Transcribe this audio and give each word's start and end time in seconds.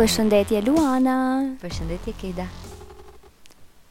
Për 0.00 0.08
shëndetje 0.08 0.60
Luana 0.64 1.14
Për 1.60 1.72
shëndetje 1.76 2.12
Keda 2.20 2.44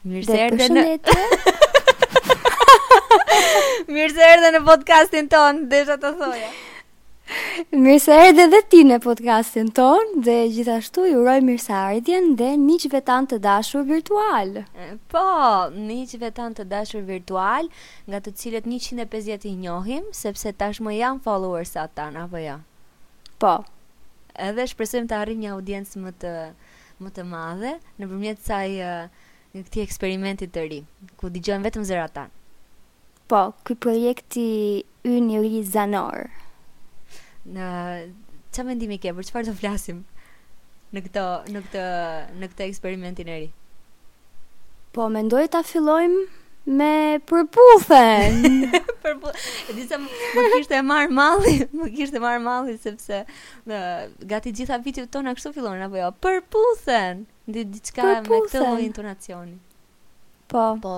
Mirë 0.09 0.23
se 0.25 0.37
erdhe 0.45 0.67
në 0.73 0.83
Mirë 3.93 4.07
se 4.15 4.29
erdhe 4.31 4.49
në 4.55 4.61
podcastin 4.71 5.29
ton 5.29 5.59
Desha 5.73 5.99
të 6.01 6.11
thoja 6.23 6.47
Mirë 7.83 7.99
se 8.07 8.17
erdhe 8.23 8.47
dhe 8.55 8.63
ti 8.73 8.81
në 8.89 8.97
podcastin 9.05 9.69
ton 9.81 10.17
Dhe 10.25 10.39
gjithashtu 10.55 11.05
ju 11.11 11.21
roj 11.29 11.37
mirë 11.51 11.63
se 11.67 11.77
ardhjen 11.81 12.33
Dhe 12.41 12.49
një 12.63 12.81
vetan 12.97 13.29
të 13.29 13.41
dashur 13.45 13.85
virtual 13.93 14.57
Po, 15.13 15.27
një 15.77 15.99
vetan 16.25 16.57
të 16.57 16.65
dashur 16.73 17.05
virtual 17.11 17.69
Nga 18.09 18.23
të 18.29 18.35
cilët 18.41 18.73
150 18.77 19.45
i 19.51 19.59
njohim 19.61 20.09
Sepse 20.23 20.57
tash 20.63 20.81
më 20.81 20.97
janë 21.03 21.21
followers 21.29 21.77
atan 21.85 22.17
Apo 22.25 22.41
ja? 22.47 22.57
Jo? 22.63 22.63
Po, 23.39 23.59
edhe 24.35 24.65
shpresojmë 24.71 25.09
të 25.09 25.17
arrijmë 25.19 25.43
një 25.45 25.53
audiencë 25.55 26.01
më 26.03 26.11
të 26.23 26.33
më 26.99 27.11
të 27.15 27.23
madhe 27.31 27.73
nëpërmjet 28.01 28.41
saj 28.43 28.69
në 29.55 29.61
këtij 29.65 29.83
eksperimenti 29.85 30.47
të 30.53 30.63
ri, 30.69 30.79
ku 31.17 31.29
dëgjojnë 31.33 31.65
vetëm 31.65 31.85
zërat 31.87 32.11
tan. 32.13 32.33
Po, 33.31 33.55
ky 33.65 33.73
projekt 33.73 34.35
i 34.41 34.83
Yni 35.07 35.39
Ri 35.41 35.61
Zanor. 35.65 36.27
Në 37.49 37.69
çfarë 38.51 38.67
mendimi 38.67 38.99
ke 39.01 39.15
për 39.17 39.29
çfarë 39.29 39.49
do 39.49 39.55
flasim 39.57 40.03
në 40.93 41.05
këtë 41.07 41.25
në 41.55 41.63
këtë 41.65 41.87
në 42.41 42.51
këtë 42.51 42.67
eksperimentin 42.69 43.31
e 43.33 43.39
ri? 43.45 43.49
Po, 44.93 45.07
mendoj 45.13 45.47
ta 45.55 45.63
fillojmë 45.65 46.25
me 46.75 46.93
përputhen. 47.29 48.43
super 49.09 49.31
po. 49.31 50.01
më 50.41 50.49
kishte 50.55 50.75
e 50.77 50.81
marr 50.85 51.09
malli, 51.09 51.55
më 51.79 51.87
kishte 51.95 52.17
e 52.19 52.23
marr 52.23 52.41
malli 52.43 52.75
sepse 52.79 53.25
gati 54.33 54.51
gjitha 54.53 54.77
videot 54.83 55.09
tona 55.11 55.33
kështu 55.35 55.53
fillonin 55.57 55.85
apo 55.87 55.97
jo. 56.01 56.11
Përputhen 56.23 57.23
di 57.47 57.63
diçka 57.65 58.03
me 58.03 58.23
këtë 58.27 58.63
lloj 58.63 58.83
intonacioni. 58.85 59.55
Po. 60.51 60.65
Po. 60.81 60.95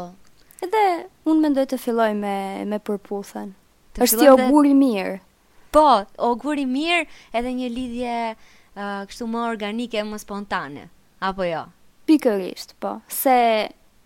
Edhe 0.64 0.84
un 1.26 1.42
mendoj 1.42 1.68
të 1.72 1.80
filloj 1.82 2.12
me 2.24 2.36
me 2.72 2.80
përputhen. 2.88 3.54
Është 4.00 4.24
i 4.24 4.28
jo 4.30 4.36
ogur 4.46 4.66
i 4.66 4.74
mirë. 4.78 5.20
Po, 5.72 5.88
ogur 6.20 6.60
i 6.60 6.66
mirë, 6.68 7.06
edhe 7.38 7.52
një 7.56 7.68
lidhje 7.72 8.16
uh, 8.32 9.08
kështu 9.08 9.28
më 9.32 9.44
organike, 9.48 10.02
më 10.04 10.20
spontane, 10.20 10.90
apo 11.24 11.48
jo. 11.52 11.64
Pikërisht, 12.08 12.76
po. 12.84 12.98
Se 13.10 13.38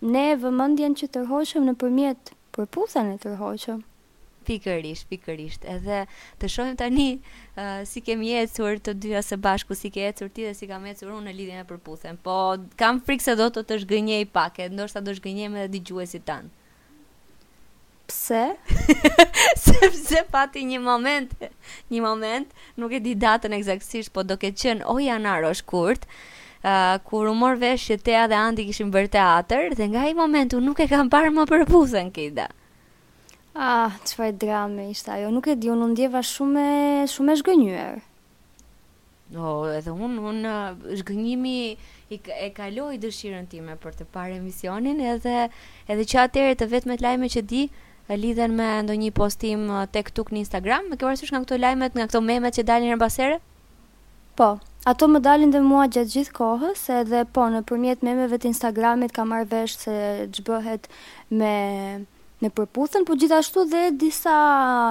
Ne 0.05 0.35
vëmëndjen 0.37 0.93
që 0.99 1.07
tërhoqëm 1.15 1.63
në 1.65 1.73
përmjet 1.81 2.29
përpusën 2.53 3.07
e 3.09 3.15
tërhoqëm. 3.23 3.79
Pikërisht, 4.45 5.07
pikërisht. 5.09 5.65
Edhe 5.73 6.03
të 6.41 6.49
shohim 6.53 6.75
tani 6.79 7.05
uh, 7.57 7.81
si 7.89 8.01
kemi 8.05 8.31
ecur 8.43 8.77
të 8.85 8.93
dyja 9.03 9.23
së 9.25 9.39
bashku, 9.45 9.77
si 9.79 9.91
ke 9.95 10.05
ecur 10.11 10.29
ti 10.33 10.45
dhe 10.47 10.53
si 10.59 10.69
kam 10.69 10.85
ecur 10.91 11.13
unë 11.17 11.31
në 11.31 11.37
lidhjen 11.39 11.63
e 11.63 11.67
përputhen. 11.71 12.19
Po 12.27 12.35
kam 12.81 13.01
frikë 13.07 13.25
se 13.29 13.35
do 13.41 13.49
të 13.55 13.65
të 13.69 13.81
zgënjej 13.85 14.29
pak, 14.37 14.61
ndoshta 14.75 15.01
do 15.07 15.15
zgënjem 15.17 15.57
edhe 15.63 15.73
dëgjuesit 15.77 16.25
tan. 16.29 16.51
Pse? 18.05 18.43
Sepse 19.65 20.21
pati 20.33 20.61
një 20.69 20.77
moment, 20.85 21.31
një 21.91 22.01
moment, 22.05 22.51
nuk 22.77 22.91
e 22.93 23.01
di 23.01 23.15
datën 23.25 23.53
eksaktësisht, 23.57 24.13
po 24.13 24.21
do 24.29 24.37
ketë 24.41 24.61
qenë 24.61 24.89
o 24.93 24.99
janar 25.01 25.47
o 25.49 25.53
shkurt, 25.57 26.05
uh, 26.05 26.99
kur 27.07 27.31
u 27.31 27.33
mor 27.33 27.57
vesh 27.63 27.87
që 27.89 27.97
Tea 28.05 28.27
dhe 28.29 28.37
Andi 28.45 28.67
kishin 28.69 28.93
bërte 28.93 29.17
atër, 29.25 29.73
dhe 29.79 29.89
nga 29.89 30.05
ai 30.05 30.13
moment 30.21 30.53
u 30.53 30.61
nuk 30.67 30.83
e 30.85 30.87
kam 30.93 31.09
parë 31.09 31.33
më 31.39 31.47
përputhen 31.49 32.13
kida. 32.13 32.45
Ah, 33.55 33.91
çfarë 34.03 34.35
drame 34.41 34.89
ishte 34.91 35.11
ajo. 35.11 35.29
Nuk 35.31 35.47
e 35.47 35.53
di, 35.55 35.69
unë 35.71 35.85
ndjeva 35.93 36.19
shumë 36.27 36.63
shumë 37.07 37.31
e 37.31 37.39
zgënjur. 37.39 38.01
No, 39.31 39.45
edhe 39.71 39.93
unë 39.95 40.23
unë 40.31 40.49
ah, 40.51 40.71
zgënjimi 40.99 41.53
i 42.11 42.17
e 42.45 42.49
kaloi 42.57 42.99
dëshirën 42.99 43.47
time 43.53 43.77
për 43.79 43.95
të 44.01 44.07
parë 44.11 44.35
emisionin 44.41 44.99
edhe 44.99 45.37
edhe 45.87 46.03
që 46.11 46.19
atëherë 46.25 46.57
të 46.61 46.67
vetme 46.73 46.97
lajme 47.01 47.29
që 47.35 47.43
di 47.53 47.61
lidhen 48.25 48.57
me 48.59 48.67
ndonjë 48.85 49.13
postim 49.21 49.63
ah, 49.71 49.85
tek 49.87 50.09
këtuk 50.11 50.33
në 50.35 50.41
Instagram. 50.43 50.89
Me 50.91 50.99
kërësysh 50.99 51.31
nga 51.31 51.41
këto 51.45 51.59
lajmet, 51.63 51.95
nga 51.95 52.07
këto 52.11 52.21
memet 52.27 52.57
që 52.59 52.65
dalin 52.67 52.91
në 52.97 52.97
basere? 53.05 53.37
Po, 54.35 54.49
ato 54.83 55.07
më 55.07 55.21
dalin 55.29 55.53
dhe 55.55 55.61
mua 55.63 55.85
gjatë 55.95 56.11
gjithë 56.17 56.35
kohës, 56.41 56.83
edhe 56.99 57.23
po, 57.31 57.47
në 57.55 57.63
përmjet 57.71 58.03
memeve 58.03 58.35
të 58.43 58.51
Instagramit 58.51 59.15
ka 59.15 59.23
marrë 59.31 59.47
vesh 59.55 59.77
se 59.87 59.95
gjbëhet 60.35 60.91
me 61.39 61.55
në 62.43 62.49
përputhen, 62.55 63.05
po 63.07 63.15
gjithashtu 63.19 63.63
dhe 63.71 63.83
disa 63.99 64.33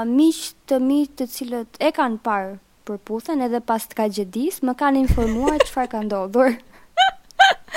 miq 0.09 0.45
të 0.69 0.79
mi 0.81 1.01
të 1.19 1.27
cilët 1.31 1.81
e 1.85 1.91
kanë 1.97 2.21
parë 2.25 2.55
përputhen 2.89 3.43
edhe 3.45 3.61
pas 3.69 3.85
të 3.89 3.97
tragjedisë, 3.97 4.65
më 4.69 4.75
kanë 4.81 5.03
informuar 5.05 5.61
çfarë 5.69 5.91
ka 5.95 6.03
ndodhur. 6.07 6.55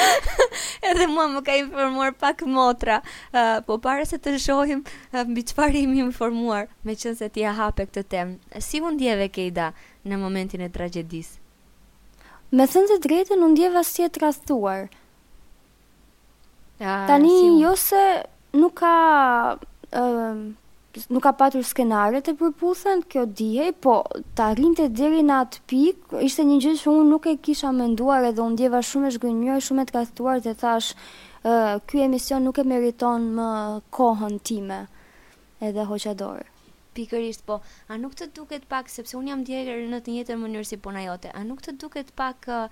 edhe 0.87 1.07
mua 1.11 1.25
më 1.31 1.41
ka 1.47 1.55
informuar 1.59 2.13
pak 2.15 2.43
motra, 2.47 3.01
uh, 3.35 3.59
po 3.67 3.77
para 3.83 4.05
se 4.07 4.19
të 4.21 4.35
shohim 4.39 4.83
uh, 4.85 5.23
mbi 5.27 5.43
çfarë 5.51 5.81
imi 5.83 5.99
informuar, 6.05 6.67
me 6.83 6.95
qënë 6.95 7.17
se 7.21 7.27
ti 7.31 7.43
e 7.43 7.51
hape 7.59 7.87
këtë 7.89 8.05
temë. 8.11 8.61
Si 8.63 8.79
mund 8.83 8.99
ndjeve 9.01 9.27
Keida 9.31 9.71
në 10.07 10.19
momentin 10.21 10.63
e 10.63 10.69
tragjedisë? 10.71 11.41
Me 12.55 12.63
thënë 12.63 12.93
të 12.95 12.99
drejtën, 13.03 13.43
unë 13.43 13.53
ndjeva 13.57 13.83
si 13.83 14.05
e 14.07 14.07
trastuar. 14.15 14.87
Ah, 16.79 17.03
Tani, 17.09 17.33
si 17.35 17.59
jo 17.63 17.73
se 17.75 18.03
nuk 18.53 18.75
ka 18.79 18.95
uh, 19.93 20.37
nuk 21.09 21.23
ka 21.23 21.31
patur 21.35 21.63
skenare 21.63 22.21
të 22.23 22.33
përputhën, 22.39 23.03
kjo 23.11 23.25
dihej, 23.39 23.73
po 23.83 23.97
të 24.35 24.45
arrinte 24.53 24.87
deri 24.89 25.21
në 25.25 25.35
atë 25.43 25.61
pikë 25.69 26.23
ishte 26.25 26.45
një 26.49 26.59
gjë 26.63 26.73
që 26.83 26.89
unë 26.93 27.09
nuk 27.11 27.27
e 27.27 27.35
kisha 27.45 27.71
menduar 27.75 28.25
edhe 28.31 28.41
u 28.41 28.49
ndjeva 28.55 28.81
shumë 28.81 29.11
e 29.11 29.15
zgjënjur, 29.17 29.63
shumë 29.69 29.83
e 29.85 29.89
tkathtuar 29.91 30.41
dhe 30.47 30.55
thash, 30.63 30.93
ë 31.45 31.53
uh, 31.53 31.79
ky 31.87 32.03
emision 32.07 32.43
nuk 32.47 32.59
e 32.59 32.65
meriton 32.67 33.29
më 33.37 33.47
kohën 33.93 34.39
time. 34.47 34.81
Edhe 35.63 35.83
hoqja 35.89 36.13
dorë 36.17 36.45
pikërisht 36.97 37.43
po 37.47 37.59
a 37.91 37.97
nuk 38.01 38.15
të 38.17 38.27
duket 38.37 38.65
pak 38.71 38.89
sepse 38.91 39.17
un 39.19 39.29
jam 39.29 39.43
djegër 39.47 39.81
në 39.91 39.99
të 40.05 40.13
njëjtën 40.15 40.39
mënyrë 40.41 40.69
si 40.71 40.77
puna 40.85 41.03
jote 41.05 41.31
a 41.37 41.43
nuk 41.47 41.61
të 41.65 41.75
duket 41.83 42.09
pak 42.21 42.49
uh, 42.53 42.65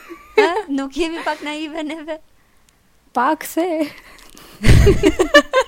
Eh, 0.39 0.59
nuk 0.71 0.95
jemi 0.95 1.19
pak 1.27 1.41
naive 1.43 1.83
neve 1.83 2.21
pak 3.17 3.43
se 3.43 3.65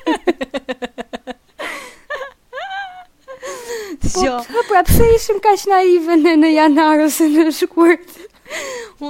gjë. 4.15 4.27
Jo. 4.27 4.39
Po, 4.45 4.59
po, 4.59 4.63
pra 4.71 4.83
pse 4.87 5.07
ishim 5.17 5.39
kaq 5.45 5.67
naive 5.71 6.17
në 6.21 6.33
në 6.43 6.53
janar 6.55 7.03
ose 7.07 7.27
në 7.33 7.47
shkurt? 7.59 8.17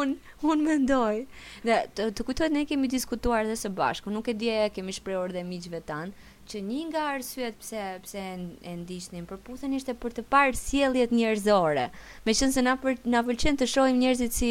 Un 0.01 0.17
un 0.51 0.63
mendoj. 0.65 1.25
Dhe 1.67 1.79
të, 1.97 2.09
të 2.17 2.25
kujtohet 2.27 2.53
ne 2.57 2.63
kemi 2.69 2.89
diskutuar 2.89 3.45
dhe 3.49 3.57
së 3.63 3.69
bashku, 3.77 4.13
nuk 4.13 4.31
e 4.33 4.37
di 4.43 4.49
kemi 4.77 4.95
shprehur 4.97 5.35
dhe 5.35 5.43
miqve 5.45 5.83
tanë, 5.91 6.15
që 6.51 6.61
një 6.67 6.83
nga 6.91 7.01
arsyet 7.15 7.59
pse 7.63 7.83
pse 8.05 8.23
e 8.67 8.73
ndiqnin 8.81 9.27
përputhen 9.31 9.75
ishte 9.77 9.95
për 10.03 10.15
të 10.17 10.23
parë 10.35 10.57
sjelljet 10.61 11.13
njerëzore. 11.15 11.85
Meqense 12.27 12.65
na 12.65 12.75
për, 12.83 12.97
na 13.15 13.23
pëlqen 13.29 13.59
të 13.61 13.69
shohim 13.71 14.01
njerëzit 14.03 14.35
si 14.35 14.51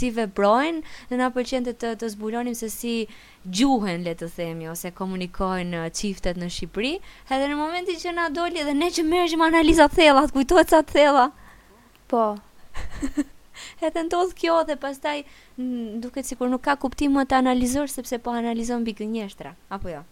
si 0.00 0.10
veprojnë, 0.16 0.82
dhe 1.12 1.20
na 1.20 1.28
pëlqen 1.36 1.68
të 1.68 1.76
të, 2.00 2.10
zbulonim 2.16 2.58
se 2.58 2.70
si 2.74 2.94
gjuhen, 3.58 4.02
le 4.08 4.16
të 4.18 4.30
themi, 4.34 4.66
ose 4.72 4.90
komunikojnë 5.00 5.84
çiftet 6.00 6.34
uh, 6.36 6.42
në 6.42 6.50
Shqipëri, 6.56 6.92
edhe 7.36 7.52
në 7.52 7.60
momentin 7.62 8.02
që 8.02 8.16
na 8.18 8.26
doli 8.38 8.62
edhe 8.64 8.74
ne 8.80 8.90
që 8.98 9.06
merrshim 9.12 9.46
analiza 9.46 9.86
thella, 9.94 10.26
kujtohet 10.34 10.74
sa 10.74 10.82
thella. 10.92 11.28
Po. 12.10 12.26
edhe 13.86 14.06
ndodh 14.10 14.34
kjo 14.38 14.58
dhe 14.68 14.74
pastaj 14.82 15.20
duket 16.02 16.26
sikur 16.26 16.50
nuk 16.50 16.66
ka 16.66 16.74
kuptim 16.82 17.14
më 17.18 17.28
të 17.30 17.40
analizosh 17.42 17.94
sepse 17.98 18.18
po 18.26 18.34
analizon 18.42 18.82
mbi 18.82 18.98
gënjeshtra, 19.02 19.54
apo 19.78 19.88
jo? 19.94 20.00
Ja? 20.02 20.06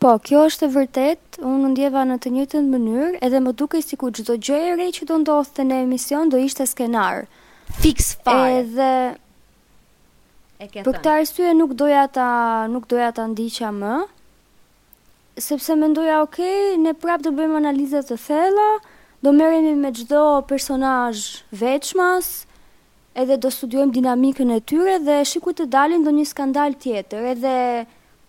Po, 0.00 0.14
kjo 0.24 0.38
është 0.48 0.64
e 0.64 0.74
vërtet, 0.74 1.36
unë 1.44 1.70
ndjeva 1.74 2.06
në 2.08 2.14
të 2.24 2.30
njëtën 2.32 2.68
mënyrë, 2.74 3.08
edhe 3.26 3.40
më 3.46 3.52
duke 3.60 3.80
si 3.84 3.98
ku 4.00 4.08
gjithë 4.16 4.36
gjë 4.46 4.60
e 4.84 4.86
që 4.96 5.08
do 5.10 5.18
ndodhë 5.20 5.52
të 5.58 5.66
në 5.68 5.80
emision, 5.86 6.30
do 6.32 6.38
ishte 6.44 6.64
skenar. 6.70 7.26
Fix 7.82 8.14
fare. 8.24 8.54
Edhe... 8.62 8.86
E 10.60 10.68
ke 10.72 10.86
për 10.86 10.96
këtë 10.96 11.12
arsye 11.12 11.52
nuk 11.58 11.74
doja 11.82 12.06
ta 12.14 12.28
nuk 12.72 12.88
doja 12.88 13.10
ta 13.18 13.26
ndiqja 13.34 13.72
më, 13.82 13.92
sepse 15.48 15.76
mendoja, 15.82 16.22
ok, 16.24 16.40
ne 16.86 16.96
prapë 17.02 17.28
do 17.28 17.34
bëjmë 17.36 17.60
analizat 17.60 18.08
të 18.08 18.16
thella, 18.24 18.70
do 19.20 19.32
meremi 19.36 19.74
me 19.82 19.92
do 20.00 20.24
personaj 20.48 21.20
veçmas, 21.52 22.32
edhe 23.12 23.36
do 23.44 23.52
studiojmë 23.52 23.98
dinamikën 23.98 24.52
e 24.56 24.60
tyre, 24.68 24.96
dhe 25.04 25.20
shikujt 25.32 25.60
të 25.60 25.68
dalin 25.76 26.04
do 26.08 26.12
një 26.20 26.28
skandal 26.32 26.76
tjetër, 26.84 27.32
Edhe 27.36 27.56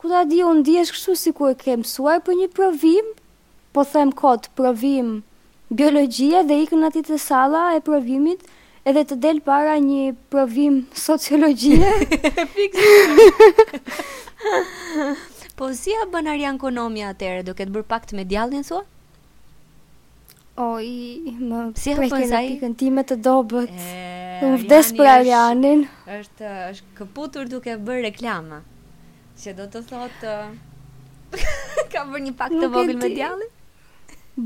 ku 0.01 0.09
ta 0.09 0.25
di 0.25 0.42
unë 0.42 0.65
di 0.65 0.74
është 0.81 0.94
kështu 0.98 1.13
si 1.21 1.31
ku 1.38 1.45
e 1.48 1.56
ke 1.62 1.75
mësuar 1.77 2.21
për 2.25 2.38
një 2.42 2.48
provim, 2.57 3.12
po 3.74 3.83
them 3.86 4.09
kotë 4.21 4.50
provim 4.57 5.12
biologjia 5.69 6.42
dhe 6.50 6.57
ikë 6.65 6.80
në 6.81 6.88
atit 6.89 7.12
e 7.15 7.19
sala 7.21 7.62
e 7.77 7.81
provimit, 7.86 8.42
edhe 8.83 9.03
të 9.07 9.18
del 9.24 9.39
para 9.45 9.75
një 9.80 10.15
provim 10.33 10.80
sociologjie. 11.07 11.92
Fiks. 12.57 13.77
po 15.62 15.69
si 15.77 15.94
a 16.01 16.09
bën 16.09 16.31
Arjan 16.33 16.57
Konomi 16.59 17.06
atëre, 17.06 17.45
do 17.45 17.54
ketë 17.54 17.77
bërë 17.77 17.88
pak 17.94 18.09
me 18.12 18.24
medialin, 18.25 18.65
thua? 18.68 18.81
O, 20.62 20.65
i 20.81 21.30
më 21.38 21.62
si 21.80 21.94
preke 21.95 22.25
në 22.25 22.42
pikën 22.50 22.74
ti 22.81 22.89
me 22.94 23.06
të 23.07 23.19
dobët, 23.24 23.77
më 24.44 24.51
vdes 24.65 24.89
për 24.97 25.09
Arjanin. 25.15 25.86
është, 26.12 26.50
është 26.74 26.92
këputur 27.00 27.47
duke 27.54 27.77
bërë 27.88 28.04
reklama. 28.09 28.59
Që 29.42 29.54
do 29.58 29.66
të 29.74 29.80
thotë 29.90 30.32
ka 31.92 32.02
bërë 32.10 32.24
një 32.28 32.34
pak 32.40 32.52
të 32.62 32.68
vogël 32.74 33.00
me 33.02 33.08
djallin? 33.10 33.50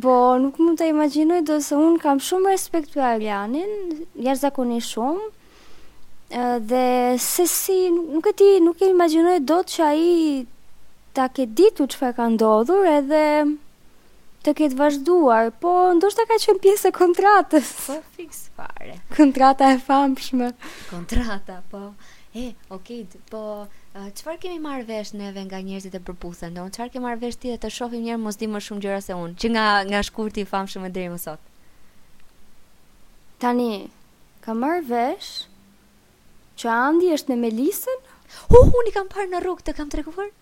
Bo, 0.03 0.13
nuk 0.39 0.57
mund 0.63 0.79
të 0.79 0.87
imaginoj 0.93 1.41
do 1.47 1.57
se 1.63 1.75
unë 1.75 1.99
kam 2.03 2.21
shumë 2.23 2.53
respekt 2.53 2.93
për 2.93 3.03
Arianin, 3.09 3.73
jarë 4.25 4.39
zakoni 4.39 4.77
shumë, 4.87 5.27
dhe 6.71 6.85
se 7.25 7.45
si, 7.51 7.75
nuk 7.95 8.29
e 8.31 8.35
ti, 8.39 8.47
nuk 8.65 8.81
e 8.83 8.89
imaginoj 8.93 9.35
do 9.49 9.59
të 9.67 9.75
që 9.75 9.89
i 9.99 10.09
ta 11.15 11.27
ke 11.31 11.45
ditu 11.59 11.89
që 11.91 12.01
fa 12.01 12.13
ka 12.17 12.29
ndodhur 12.33 12.87
edhe 12.95 13.23
të 14.47 14.55
ketë 14.61 14.79
vazhduar, 14.79 15.51
po 15.61 15.75
ndoshta 15.99 16.23
ka 16.31 16.39
qenë 16.47 16.63
pjesë 16.65 16.91
e 16.91 16.95
kontratës. 17.01 17.75
Po 17.89 17.99
fix 18.15 18.47
fare. 18.55 18.97
Kontrata 19.15 19.73
e 19.75 19.79
famshme. 19.85 20.53
Kontrata, 20.89 21.59
po. 21.71 21.83
E, 22.35 22.49
okay, 22.73 23.05
po 23.31 23.45
Çfarë 23.95 24.39
kemi 24.43 24.57
marrë 24.63 24.83
vesh 24.89 25.13
neve 25.17 25.39
nga 25.47 25.59
njerëzit 25.63 25.93
e 25.95 25.99
përputhen? 26.07 26.55
Don 26.57 26.71
çfarë 26.75 26.91
kemi 26.93 27.05
marrë 27.07 27.21
vesh 27.21 27.37
ti 27.39 27.53
dhe 27.53 27.59
të 27.65 27.69
shohim 27.75 28.01
njerëz 28.03 28.19
mos 28.23 28.37
di 28.41 28.49
më 28.55 28.59
shumë 28.65 28.83
gjëra 28.85 28.97
se 29.05 29.15
unë, 29.25 29.35
që 29.43 29.51
nga 29.55 29.67
nga 29.89 30.01
shkurti 30.07 30.43
i 30.43 30.49
famshëm 30.49 30.87
deri 30.97 31.13
më 31.13 31.19
sot. 31.23 31.39
Tani 33.45 33.69
ka 34.47 34.57
marrë 34.63 34.83
vesh 34.89 35.31
që 36.59 36.67
Andi 36.75 37.13
është 37.19 37.31
në 37.33 37.37
Melisën? 37.45 38.01
uh, 38.57 38.65
unë 38.67 38.91
i 38.91 38.95
kam 38.99 39.07
parë 39.15 39.31
në 39.31 39.43
rrugë, 39.45 39.67
të 39.69 39.77
kam 39.79 39.93
treguar? 39.95 40.33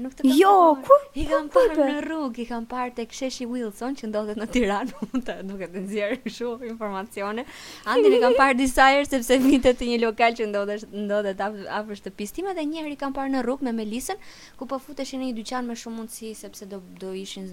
Nuk 0.00 0.14
të 0.16 0.22
kam. 0.24 0.32
Jo, 0.40 0.52
ku? 0.86 0.94
I 1.20 1.26
kam 1.28 1.48
po 1.52 1.60
parë 1.68 1.86
në 1.90 1.98
rrugë, 2.06 2.40
i 2.40 2.46
kam 2.48 2.64
parë 2.68 2.94
tek 2.96 3.10
Sheshi 3.12 3.44
Wilson 3.48 3.92
që 3.98 4.08
ndodhet 4.08 4.38
në 4.40 4.46
Tiranë, 4.54 4.94
mund 5.10 5.26
të 5.26 5.34
duket 5.44 5.68
të 5.74 5.82
nxjerr 5.82 6.14
kështu 6.22 6.48
informacione. 6.70 7.44
Andi 7.92 8.12
i 8.16 8.20
kam 8.22 8.36
parë 8.38 8.56
disa 8.56 8.86
herë 8.94 9.04
sepse 9.10 9.36
vinte 9.44 9.74
te 9.76 9.88
një 9.90 9.98
lokal 10.06 10.38
që 10.38 10.46
ndodhet 10.48 10.86
ndodhet 10.96 11.44
afër 11.44 12.00
shtëpisë 12.00 12.38
time 12.38 12.54
dhe 12.56 12.64
një 12.70 12.86
herë 12.86 12.94
i 12.94 12.98
kam 13.04 13.12
parë 13.18 13.34
në 13.34 13.44
rrugë 13.44 13.68
me 13.68 13.74
Melisën, 13.82 14.24
ku 14.56 14.70
po 14.72 14.80
futeshin 14.86 15.20
në 15.20 15.28
një 15.28 15.36
dyqan 15.42 15.68
me 15.68 15.76
shumë 15.82 15.98
mundësi 16.00 16.32
sepse 16.40 16.70
do 16.72 16.80
do 17.04 17.12
ishin 17.12 17.52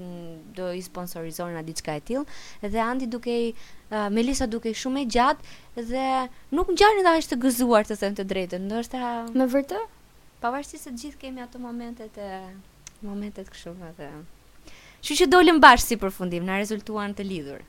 do 0.59 0.71
i 0.71 0.81
sponsorizonin 0.88 1.59
atë 1.59 1.71
diçka 1.74 2.00
e 2.00 2.06
tillë 2.12 2.71
dhe 2.77 2.86
Andi 2.88 3.12
duke 3.18 3.36
i 3.36 3.51
Uh, 3.89 4.06
Melisa 4.13 4.45
duke 4.45 4.69
shumë 4.77 5.00
e 5.01 5.06
gjatë 5.15 5.53
dhe 5.89 6.09
nuk 6.53 6.68
ngjanin 6.75 7.07
dashë 7.09 7.31
të 7.31 7.38
gëzuar 7.41 7.88
të 7.89 7.95
them 7.97 8.18
të 8.19 8.25
drejtën. 8.30 8.68
Ndoshta 8.69 9.00
Më 9.33 9.47
vërtet? 9.56 9.95
pavarësisht 10.44 10.83
se 10.88 10.91
të 10.94 11.01
gjithë 11.03 11.19
kemi 11.24 11.41
ato 11.44 11.59
momentet 11.59 12.15
e 12.24 12.30
momentet 13.03 13.50
kështu 13.51 13.74
edhe. 13.91 14.07
Kështu 15.01 15.18
që 15.24 15.27
dolëm 15.33 15.59
bashkë 15.63 15.86
si 15.91 15.97
përfundim, 16.00 16.45
na 16.47 16.59
rezultuan 16.62 17.13
të 17.15 17.25
lidhur. 17.27 17.62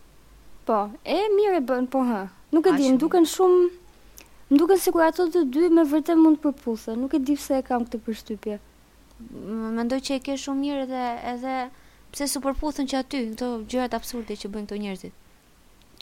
Po, 0.69 0.76
e 1.05 1.17
mirë 1.34 1.58
e 1.58 1.64
bën, 1.67 1.87
po 1.90 2.02
hë. 2.06 2.20
Nuk 2.55 2.67
e 2.70 2.75
di, 2.78 2.90
më 2.94 3.00
duken 3.05 3.26
shumë 3.34 3.69
më 4.50 4.58
duken 4.58 4.81
sikur 4.82 5.05
ato 5.06 5.28
të 5.31 5.44
dy 5.55 5.69
me 5.75 5.84
vërtet 5.87 6.19
mund 6.19 6.38
të 6.40 6.49
përputhen. 6.50 6.99
Nuk 7.05 7.14
e 7.14 7.20
di 7.22 7.37
pse 7.38 7.61
e 7.61 7.67
kam 7.67 7.87
këtë 7.87 8.00
përshtypje. 8.06 8.58
Mendoj 9.76 10.00
që 10.06 10.19
e 10.19 10.22
ke 10.26 10.38
shumë 10.44 10.64
mirë 10.67 10.84
edhe 10.87 11.05
edhe 11.34 11.56
pse 12.14 12.26
su 12.26 12.40
që 12.40 13.02
aty, 13.02 13.19
këto 13.34 13.49
gjërat 13.70 13.99
absurde 13.99 14.37
që 14.37 14.50
bëjnë 14.50 14.67
këto 14.70 14.81
njerëzit. 14.84 15.14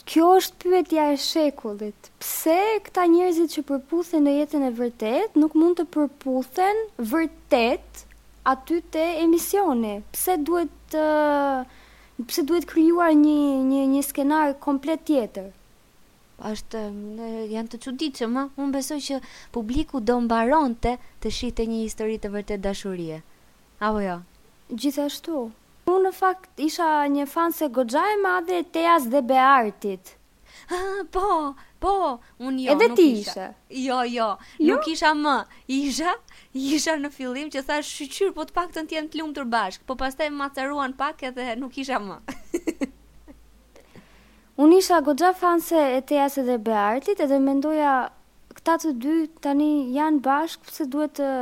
Kjo 0.09 0.27
është 0.39 0.63
pyetja 0.71 1.03
e 1.13 1.17
shekullit. 1.21 2.07
Pse 2.23 2.53
këta 2.85 3.03
njerëzit 3.11 3.51
që 3.55 3.61
përputhen 3.69 4.23
në 4.25 4.31
jetën 4.39 4.63
e 4.65 4.69
vërtet 4.79 5.35
nuk 5.37 5.57
mund 5.61 5.77
të 5.77 5.85
përputhen 5.95 6.79
vërtet 7.11 8.01
aty 8.53 8.79
te 8.95 9.03
emisioni? 9.25 9.91
Pse 10.15 10.39
duhet 10.49 10.71
të 10.95 11.03
pse 12.31 12.45
duhet 12.49 12.65
krijuar 12.71 13.13
një 13.19 13.35
një 13.67 13.83
një 13.93 14.01
skenar 14.09 14.55
komplet 14.65 15.05
tjetër? 15.11 15.51
Është 16.55 16.83
janë 17.53 17.69
të 17.75 17.81
çuditshëm, 17.85 18.35
ha. 18.41 18.47
Unë 18.57 18.75
besoj 18.79 18.99
që 19.11 19.19
publiku 19.59 20.01
do 20.09 20.17
mbaronte 20.25 20.97
të 21.21 21.35
shihte 21.37 21.67
një 21.69 21.83
histori 21.85 22.17
të 22.25 22.33
vërtet 22.39 22.65
dashurie. 22.65 23.21
Apo 23.79 24.01
jo? 24.09 24.17
Gjithashtu 24.73 25.45
unë 25.99 26.09
në 26.09 26.15
fakt 26.15 26.63
isha 26.63 27.07
një 27.11 27.25
fan 27.29 27.51
se 27.55 27.67
goxha 27.75 28.03
e 28.13 28.17
madhe 28.23 28.59
e 28.63 28.65
Teas 28.75 29.05
dhe 29.11 29.21
Beartit. 29.29 30.15
po, 31.11 31.55
po, 31.81 31.91
unë 32.47 32.59
jo, 32.65 32.73
Edhe 32.73 32.87
nuk 32.91 32.97
ti 32.97 33.05
isha. 33.19 33.47
Jo, 33.83 33.99
jo, 34.05 34.31
jo, 34.59 34.75
nuk 34.75 34.87
isha 34.91 35.13
më. 35.17 35.37
Isha, 35.75 36.13
isha 36.53 36.95
në 36.99 37.09
fillim 37.15 37.49
që 37.53 37.63
tha 37.69 37.79
shqyqyr, 37.87 38.33
po 38.37 38.45
të 38.45 38.53
pak 38.57 38.71
të 38.75 38.83
në 38.83 38.89
tjenë 38.91 39.09
të 39.13 39.19
lumë 39.21 39.33
të 39.39 39.45
rbashk, 39.45 39.81
po 39.89 39.95
pas 40.01 40.13
të 40.19 40.27
maceruan 40.37 40.93
pak 40.99 41.23
edhe 41.29 41.47
nuk 41.57 41.77
isha 41.81 41.97
më. 42.03 42.19
unë 44.61 44.77
isha 44.83 45.01
goxha 45.09 45.33
fan 45.41 45.59
se 45.69 45.81
e 45.97 46.01
Teas 46.11 46.37
dhe 46.49 46.59
Beartit 46.69 47.19
edhe 47.25 47.41
mendoja 47.49 47.95
këta 48.59 48.77
të 48.83 48.95
dy 49.03 49.17
tani 49.45 49.71
janë 49.97 50.21
bashk, 50.29 50.67
pëse 50.69 50.85
duhet 50.93 51.17
të 51.21 51.33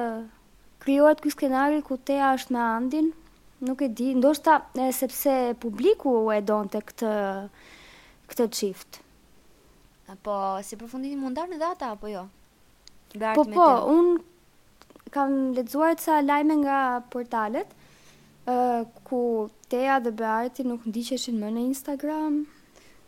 kryohet 0.85 1.19
kjo 1.21 1.33
skenari 1.35 1.83
ku 1.83 1.99
Teja 2.07 2.31
është 2.39 2.55
me 2.55 2.61
Andin, 2.63 3.11
Nuk 3.59 3.81
e 3.81 3.89
di, 3.91 4.13
ndoshta 4.13 4.69
e, 4.75 4.91
sepse 4.91 5.55
publiku 5.57 6.13
e 6.31 6.41
donte 6.45 6.77
këtë 6.77 7.11
këtë 8.29 8.45
çift. 8.53 8.99
Apo 10.13 10.35
si 10.61 10.77
përfundim 10.77 11.19
mund 11.25 11.35
ta 11.39 11.47
në 11.49 11.57
data 11.61 11.89
apo 11.95 12.11
jo? 12.11 12.21
Po 13.17 13.47
po, 13.47 13.65
tjel. 13.65 13.89
un 13.89 15.09
kam 15.15 15.33
lexuar 15.57 15.95
ca 15.97 16.19
lajme 16.21 16.55
nga 16.61 16.77
portalet 17.13 17.71
ë 18.45 18.53
uh, 18.53 18.81
ku 19.07 19.49
Teja 19.71 19.97
dhe 20.03 20.13
Bearti 20.15 20.63
nuk 20.67 20.85
ndiqeshin 20.87 21.41
më 21.41 21.49
në 21.57 21.65
Instagram. 21.73 22.45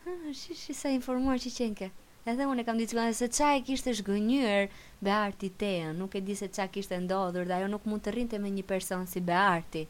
Ah, 0.10 0.28
shi 0.36 0.58
shi 0.60 0.74
sa 0.76 0.90
informuar 0.92 1.38
që 1.40 1.54
qenke. 1.60 1.92
Edhe 2.28 2.50
unë 2.52 2.66
kam 2.68 2.78
diçka 2.80 3.06
se 3.16 3.30
çfarë 3.36 3.62
e 3.62 3.66
kishte 3.70 3.94
shgënyër 4.02 4.68
Bearti 5.06 5.54
Teja, 5.62 5.94
nuk 5.96 6.18
e 6.18 6.26
di 6.26 6.34
se 6.36 6.50
çfarë 6.50 6.74
kishte 6.74 6.98
ndodhur, 7.06 7.46
dhe 7.48 7.58
ajo 7.62 7.70
nuk 7.72 7.86
mund 7.88 8.02
të 8.04 8.18
rrinte 8.18 8.42
me 8.44 8.50
një 8.58 8.66
person 8.68 9.06
si 9.08 9.22
Bearti 9.22 9.86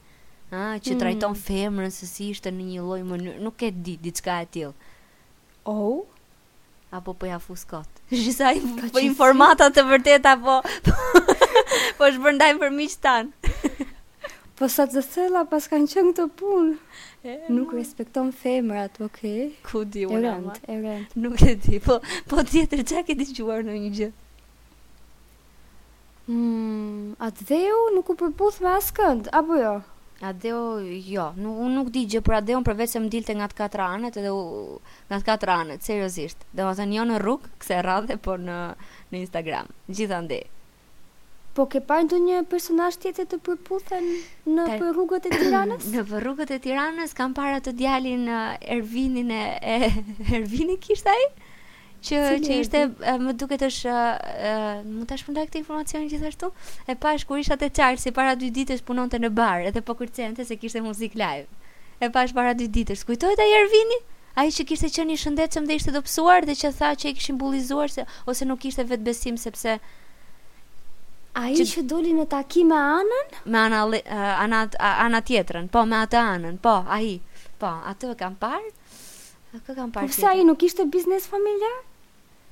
ha, 0.52 0.78
që 0.82 0.96
mm. 0.96 1.00
trajton 1.02 1.36
femrën 1.38 1.92
se 1.94 2.08
si 2.10 2.30
ishte 2.34 2.50
në 2.54 2.66
një 2.72 2.86
lloj 2.86 3.00
mënyre, 3.08 3.36
nuk 3.44 3.62
e 3.62 3.70
di 3.72 3.96
diçka 4.02 4.40
e 4.42 4.48
tillë. 4.56 4.96
Oh. 5.70 6.06
Apo 6.90 7.14
po 7.14 7.28
ja 7.30 7.38
fus 7.44 7.66
kot. 7.70 7.90
Gjisa 8.16 8.52
i 8.58 8.64
po, 8.64 8.88
po 8.96 9.04
informata 9.06 9.68
të 9.70 9.86
vërtet 9.92 10.26
apo 10.26 10.60
po 10.88 11.22
po 12.00 12.08
bërë 12.18 12.56
për 12.64 12.74
miq 12.74 12.96
tan. 13.06 13.30
po 14.60 14.68
sa 14.68 14.88
të 14.90 15.04
thella 15.14 15.44
pas 15.50 15.70
kanë 15.72 15.92
qen 15.94 16.10
këto 16.14 16.26
punë. 16.42 16.78
Nuk 17.52 17.74
respekton 17.76 18.30
femrat, 18.32 18.96
okay. 19.04 19.52
Ku 19.68 19.84
di 19.84 20.06
unë? 20.08 20.18
Erant, 20.24 20.60
erant. 20.72 21.16
Nuk 21.20 21.44
e 21.46 21.54
di, 21.60 21.78
po 21.84 22.00
po 22.32 22.42
tjetër 22.48 22.84
çka 22.90 23.04
ke 23.12 23.18
dëgjuar 23.22 23.62
në 23.68 23.76
një 23.84 23.92
gjë? 24.00 24.10
Hmm, 26.30 27.14
atë 27.26 27.46
dheu 27.50 27.80
nuk 27.94 28.10
u 28.10 28.16
përputh 28.22 28.62
me 28.64 28.74
askënd, 28.80 29.30
apo 29.36 29.58
jo? 29.60 29.76
Adeo, 30.22 30.80
jo, 30.84 31.30
nuk, 31.40 31.60
unë 31.64 31.76
nuk 31.78 31.90
di 31.96 32.02
gjë 32.12 32.20
për 32.28 32.34
Adeon 32.42 32.66
përveç 32.68 32.92
se 32.92 33.00
më 33.00 33.12
dilte 33.14 33.36
nga 33.40 33.46
të 33.48 33.56
katra 33.60 33.86
anët 33.98 34.18
edhe 34.20 34.34
u, 34.36 34.42
nga 35.08 35.20
të 35.22 35.28
katra 35.30 35.56
anët, 35.64 35.86
seriozisht. 35.88 36.42
Dhe 36.52 36.66
më 36.68 36.74
thënë 36.80 36.98
jo 36.98 37.06
në 37.08 37.20
rrug, 37.24 37.46
këse 37.62 37.78
radhe, 37.88 38.18
por 38.26 38.42
në, 38.44 38.58
në 39.14 39.22
Instagram, 39.22 39.70
gjitha 39.88 40.20
ndi. 40.26 40.42
Po 41.56 41.66
ke 41.72 41.80
parë 41.92 42.06
ndo 42.10 42.20
një 42.26 42.42
personaj 42.52 42.92
tjetë 43.04 43.26
të 43.32 43.40
përputhen 43.48 44.10
në 44.12 44.68
Ta... 44.68 44.76
për 44.82 44.92
rrugët 44.98 45.30
e 45.30 45.32
tiranës? 45.38 45.88
në 45.96 46.04
për 46.12 46.26
rrugët 46.28 46.52
e 46.58 46.60
tiranës 46.68 47.16
kam 47.18 47.32
para 47.40 47.64
të 47.64 47.74
djalin 47.80 48.28
eh, 48.28 48.74
Ervinin 48.76 49.32
e... 49.32 49.42
e 49.78 49.80
Ervinin 50.40 50.80
kishtaj? 50.88 51.16
Ervinin 51.16 51.48
që 52.00 52.18
Cili 52.36 52.46
që 52.48 52.58
ishte 52.64 52.82
e, 53.04 53.14
më 53.20 53.34
duket 53.40 53.64
është 53.68 53.92
më 54.90 55.06
ta 55.10 55.18
shpërndaj 55.20 55.46
këtë 55.50 55.60
informacion 55.62 56.06
gjithashtu. 56.10 56.50
E 56.90 56.96
pash 56.96 57.26
kur 57.28 57.42
isha 57.42 57.58
te 57.60 57.70
Charles 57.76 58.06
si 58.06 58.14
para 58.16 58.36
dy 58.40 58.52
ditësh 58.56 58.84
punonte 58.88 59.20
në 59.20 59.32
bar, 59.36 59.66
edhe 59.68 59.82
po 59.84 59.96
kërcente 60.00 60.46
se 60.48 60.56
kishte 60.60 60.82
muzik 60.86 61.18
live. 61.20 61.48
E 62.00 62.10
pash 62.16 62.32
para 62.36 62.54
dy 62.56 62.70
ditësh. 62.72 63.04
Kujtohet 63.10 63.42
ai 63.44 63.50
Ervini? 63.60 64.00
Ai 64.40 64.48
që 64.56 64.66
kishte 64.70 64.92
qenë 64.96 65.16
i 65.16 65.20
shëndetshëm 65.20 65.66
dhe 65.68 65.80
ishte 65.82 65.94
dobësuar 65.96 66.48
dhe 66.48 66.56
që 66.56 66.72
tha 66.80 66.94
që 67.02 67.12
e 67.12 67.16
kishin 67.18 67.40
bullizuar 67.42 67.92
se 67.92 68.06
ose 68.30 68.48
nuk 68.48 68.62
kishte 68.64 68.86
vetbesim 68.88 69.36
sepse 69.42 69.74
ai 71.40 71.54
që, 71.58 71.66
që 71.74 71.84
doli 71.90 72.14
në 72.16 72.26
takim 72.32 72.72
me 72.72 72.78
anën? 72.80 73.36
Me 73.44 73.60
ana 73.60 73.84
ana 74.10 74.64
ana 74.80 75.22
tjetrën, 75.24 75.68
po 75.72 75.84
me 75.86 76.00
atë 76.06 76.20
anën, 76.22 76.56
po, 76.64 76.78
ai. 76.88 77.20
Po, 77.60 77.74
atë 77.92 78.14
e 78.16 78.20
kam 78.22 78.38
parë. 78.40 78.72
Kë 79.66 79.74
kam 79.76 79.92
parë? 79.92 80.08
Po 80.08 80.14
pse 80.14 80.28
ai 80.30 80.46
nuk 80.48 80.64
ishte 80.64 80.86
biznes 80.88 81.28
familjar? 81.28 81.80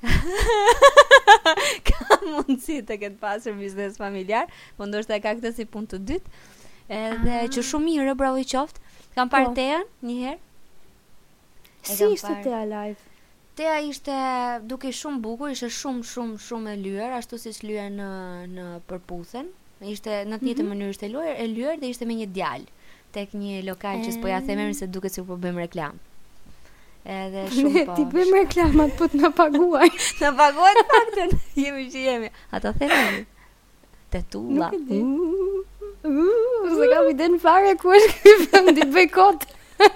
ka 1.90 2.18
mundësi 2.26 2.82
të 2.86 2.98
këtë 3.04 3.20
pasur 3.22 3.56
biznes 3.58 3.98
familjar, 4.00 4.50
po 4.78 4.86
ndoshta 4.86 5.18
e 5.18 5.22
ka 5.24 5.32
këtë 5.40 5.54
si 5.58 5.66
punë 5.74 5.90
të 5.94 6.00
dytë. 6.12 6.42
Edhe 6.98 7.38
ah. 7.42 7.48
që 7.52 7.64
shumë 7.72 7.90
mirë, 7.90 8.14
bravo 8.20 8.40
i 8.40 8.46
qoftë. 8.48 8.84
Kam 9.18 9.32
parë 9.34 9.50
oh. 9.50 9.56
Tean 9.58 9.86
një 10.06 10.18
herë. 10.22 10.42
Si 11.88 12.10
ishte 12.14 12.30
par... 12.36 12.42
Tea 12.46 12.62
live? 12.70 13.00
Tea 13.58 13.78
ishte 13.90 14.18
duke 14.70 14.92
shumë 14.94 15.22
bukur, 15.26 15.50
ishte 15.56 15.72
shumë 15.74 16.06
shumë 16.12 16.40
shumë 16.46 16.76
e 16.76 16.80
lyer, 16.86 17.16
ashtu 17.18 17.42
siç 17.42 17.64
lyen 17.66 17.98
në 17.98 18.12
në 18.54 18.68
përputhen. 18.90 19.50
Ishte 19.94 20.22
në 20.26 20.40
të 20.40 20.46
njëjtën 20.46 20.64
mm 20.64 20.66
-hmm. 20.66 20.76
mënyrë 20.76 20.96
ishte 20.96 21.10
lyer, 21.12 21.34
e 21.44 21.48
lyer 21.56 21.76
dhe 21.82 21.92
ishte 21.94 22.06
me 22.10 22.16
një 22.22 22.30
djalë 22.38 22.76
tek 23.18 23.34
një 23.34 23.64
lokal 23.66 24.04
që 24.06 24.12
s'po 24.14 24.28
ja 24.30 24.40
them 24.42 24.60
emrin 24.60 24.74
se 24.78 24.88
duket 24.88 25.12
se 25.14 25.22
si 25.22 25.28
po 25.28 25.38
bëjmë 25.42 25.62
reklam 25.66 25.96
edhe 27.06 27.46
shumë 27.54 27.84
pa. 27.88 27.96
Ti 27.98 28.04
po, 28.06 28.10
bëjmë 28.16 28.32
po. 28.32 28.38
reklamat, 28.42 28.96
po 28.98 29.06
të 29.12 29.16
në 29.22 29.30
paguaj. 29.38 29.90
në 30.22 30.30
paguaj 30.42 30.74
të 30.80 30.86
jemi 31.62 31.84
që 31.94 32.00
jemi. 32.08 32.28
Ata 32.52 32.70
thënë. 32.82 33.26
të 34.14 34.20
tulla. 34.32 34.70
Nuk 34.72 34.80
e 34.80 34.80
di. 34.88 35.00
Mm. 36.08 36.66
Se 36.78 36.88
kam 36.94 37.06
i 37.10 37.12
den 37.20 37.36
fare, 37.44 37.74
ku 37.82 37.88
është 37.92 38.14
këpëm, 38.24 38.66
ti 38.78 38.84
bëj 38.96 39.08
kotë. 39.12 39.46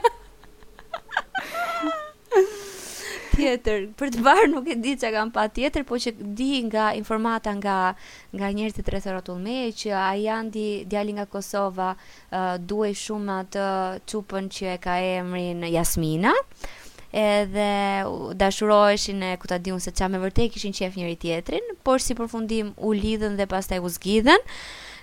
tjetër, 3.32 3.78
për 3.98 4.08
të 4.12 4.18
barë 4.26 4.50
nuk 4.52 4.66
e 4.68 4.76
di 4.84 4.92
që 5.00 5.08
kam 5.16 5.30
pa 5.34 5.44
tjetër, 5.56 5.82
po 5.88 5.94
që 5.96 6.12
di 6.42 6.52
nga 6.68 6.86
informata 7.00 7.52
nga, 7.56 7.78
nga 8.36 8.48
njerët 8.58 8.76
të 8.82 8.86
tretë 8.90 9.10
rotull 9.16 9.40
me, 9.42 9.60
që 9.72 9.90
a 9.96 9.98
janë 10.20 10.50
di 10.52 10.66
djali 10.92 11.12
nga 11.16 11.26
Kosova, 11.32 11.90
uh, 11.96 12.54
duaj 12.60 12.92
shumë 13.06 13.32
atë 13.46 13.66
qupën 14.12 14.46
që 14.58 14.66
e 14.76 14.78
ka 14.84 14.94
emrin 15.16 15.60
Jasmina, 15.74 16.34
edhe 17.14 18.04
dashuroheshin 18.40 19.22
e 19.22 19.36
ku 19.38 19.48
ta 19.48 19.60
diun 19.66 19.80
se 19.84 19.92
çfarë 19.92 20.14
me 20.16 20.20
vërtet 20.24 20.54
kishin 20.56 20.76
qef 20.78 20.96
njëri 20.96 21.18
tjetrin, 21.20 21.66
por 21.84 22.00
si 22.00 22.16
përfundim 22.16 22.72
u 22.80 22.94
lidhën 22.96 23.36
dhe 23.40 23.46
pastaj 23.48 23.80
u 23.84 23.90
zgjidhën. 23.92 24.40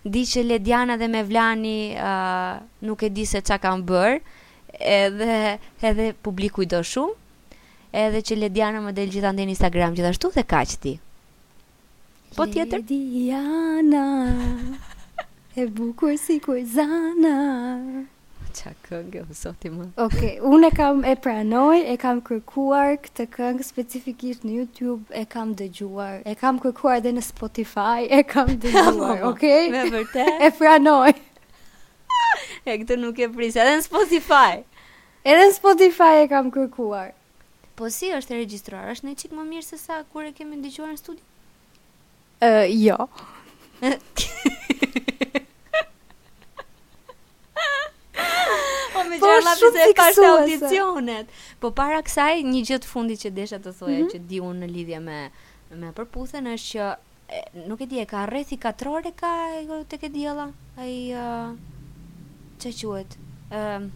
Di 0.09 0.23
që 0.31 0.45
Lediana 0.47 0.95
dhe 0.97 1.09
Mevlani 1.11 1.95
uh, 2.01 2.59
nuk 2.87 3.03
e 3.03 3.09
di 3.17 3.27
se 3.27 3.41
çka 3.43 3.59
kanë 3.65 3.83
bër, 3.85 4.21
edhe 4.81 5.59
edhe 5.83 6.07
publiku 6.25 6.63
i 6.63 6.69
do 6.71 6.79
shumë. 6.81 7.17
Edhe 8.07 8.23
që 8.31 8.39
Lediana 8.43 8.81
më 8.85 8.93
del 8.97 9.11
gjithandaj 9.13 9.47
në 9.49 9.55
Instagram 9.57 9.97
gjithashtu 9.99 10.31
dhe 10.39 10.45
kaq 10.55 10.75
ti. 10.85 10.93
Po 12.37 12.47
tjetër 12.47 12.81
Lediana 12.85 14.07
e 15.57 15.67
bukur 15.67 16.15
si 16.17 16.39
kujzana 16.47 17.35
qa 18.63 18.71
këngë, 18.89 19.21
sotim 19.37 19.77
më. 19.81 19.87
Ok, 20.03 20.19
unë 20.49 20.69
e 20.69 20.75
kam 20.75 21.03
e 21.07 21.13
pranoj, 21.23 21.79
e 21.79 21.95
kam 22.01 22.21
kërkuar 22.27 22.97
këtë 23.05 23.27
këngë 23.37 23.67
specifikisht 23.67 24.45
në 24.47 24.57
YouTube, 24.57 25.03
e 25.19 25.25
kam 25.31 25.53
dëgjuar, 25.59 26.23
e 26.29 26.35
kam 26.41 26.59
kërkuar 26.63 27.01
dhe 27.05 27.13
në 27.17 27.25
Spotify, 27.27 28.05
e 28.19 28.23
kam 28.33 28.51
dëgjuar, 28.65 29.23
ok? 29.31 29.47
Me 29.75 29.85
vërte? 29.95 30.27
e 30.49 30.51
pranoj. 30.59 31.11
e 32.69 32.77
këtë 32.83 32.99
nuk 33.03 33.23
e 33.27 33.31
prisa, 33.37 33.63
edhe 33.65 33.79
në 33.81 33.87
Spotify. 33.87 34.63
Edhe 35.25 35.49
në 35.49 35.55
Spotify 35.59 36.11
e 36.25 36.29
kam 36.35 36.51
kërkuar. 36.55 37.15
Po 37.79 37.93
si 37.95 38.11
është 38.11 38.35
e 38.35 38.41
registruar, 38.43 38.89
është 38.97 39.07
në 39.13 39.19
qikë 39.23 39.39
më 39.39 39.49
mirë 39.55 39.69
se 39.73 39.79
sa 39.81 40.01
kur 40.11 40.27
e 40.31 40.35
kemi 40.35 40.59
dëgjuar 40.65 40.95
në 40.97 41.03
studi? 41.05 41.23
Uh, 42.43 42.65
jo. 42.75 42.99
me 49.11 49.19
gjerë 49.23 49.45
lavi 49.45 49.69
se 49.73 49.85
e 49.91 49.95
parë 49.99 50.25
audicionet. 50.35 51.33
Po 51.63 51.71
para 51.77 52.01
kësaj, 52.05 52.41
një 52.47 52.63
gjithë 52.71 52.89
fundi 52.89 53.17
që 53.23 53.33
desha 53.39 53.61
të 53.65 53.73
thoja 53.79 53.95
mm 53.95 54.03
-hmm. 54.03 54.11
që 54.15 54.19
di 54.33 54.41
unë 54.49 54.65
në 54.65 54.69
lidhja 54.73 55.01
me, 55.07 55.19
me 55.83 55.93
përputhen 55.99 56.51
është 56.55 56.73
që 56.73 56.89
e, 57.29 57.43
nuk 57.69 57.81
e 57.81 57.87
di 57.87 58.01
e 58.03 58.07
ka 58.09 58.27
rreth 58.27 58.53
i 58.53 58.59
katrore 58.59 59.13
ka 59.23 59.33
të 59.91 59.99
ke 60.01 60.09
djela? 60.09 60.47
A 60.77 60.87
i 60.87 61.01
uh, 61.15 61.53
që 62.61 62.75
quet? 62.83 63.19
Uh, 63.51 63.89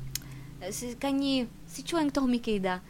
si, 0.71 0.95
ka 0.97 1.09
një, 1.09 1.47
si 1.69 1.83
quen 1.83 2.11
këto 2.11 2.25
homikejda? 2.27 2.81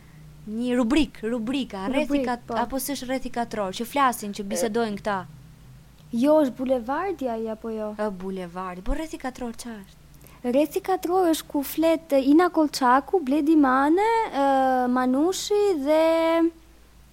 Një 0.49 0.75
rubrik, 0.77 1.21
rubrika, 1.23 1.87
Rubrik, 1.89 2.23
i 2.27 2.37
po. 2.47 2.55
apo 2.59 2.77
së 2.77 2.93
është 2.97 3.07
rreth 3.07 3.27
i 3.27 3.31
katror, 3.31 3.71
që 3.75 3.85
flasin, 3.87 4.33
që 4.33 4.43
bisedojnë 4.43 4.97
këta? 4.99 5.27
Jo, 6.13 6.43
është 6.43 6.57
bulevardja 6.59 7.37
ja 7.37 7.53
apo 7.53 7.71
jo? 7.71 7.95
Ë 7.99 8.11
bulevardi. 8.11 8.83
Po 8.83 8.93
rreth 8.95 9.15
i 9.15 9.19
katror 9.23 9.55
është? 9.55 9.79
Reci 10.43 10.81
katror 10.83 11.29
është 11.31 11.47
ku 11.47 11.61
flet 11.63 12.11
Ina 12.19 12.49
Kolçaku, 12.51 13.21
Bledi 13.23 13.55
Mane, 13.55 14.07
Manushi 14.89 15.79
dhe 15.79 16.51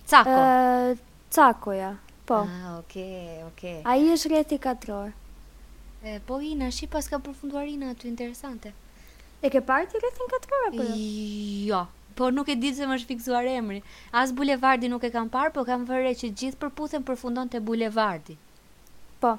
Cako. 0.10 0.96
Cakoja, 1.30 1.78
ja. 1.78 1.92
Po. 2.26 2.36
Ah, 2.50 2.80
okay, 2.80 3.44
okay. 3.46 3.82
Ai 3.86 4.10
është 4.10 4.32
reci 4.34 4.58
katror. 4.58 5.12
E 6.02 6.18
po 6.26 6.40
Ina, 6.42 6.72
shi 6.74 6.88
pas 6.90 7.06
ka 7.08 7.20
përfunduar 7.22 7.68
Ina 7.70 7.92
aty 7.94 8.10
interesante. 8.10 8.74
E 9.46 9.50
ke 9.54 9.62
parë 9.62 9.86
ti 9.92 10.02
rethin 10.02 10.32
katror 10.34 10.66
apo 10.72 10.88
jo? 10.90 10.96
Jo. 11.70 11.84
Po 12.18 12.32
nuk 12.34 12.50
e 12.50 12.56
ditë 12.60 12.80
se 12.82 12.88
më 12.90 12.98
është 13.00 13.08
fiksuar 13.08 13.46
emri 13.48 13.78
As 14.12 14.34
Bulevardi 14.36 14.90
nuk 14.92 15.06
e 15.06 15.12
kam 15.14 15.30
parë 15.32 15.54
Po 15.56 15.64
kam 15.64 15.86
vërre 15.88 16.10
që 16.20 16.32
gjithë 16.42 16.58
përputhen 16.60 17.06
përfundon 17.08 17.48
të 17.48 17.62
Bulevardi 17.64 18.36
Po 19.24 19.32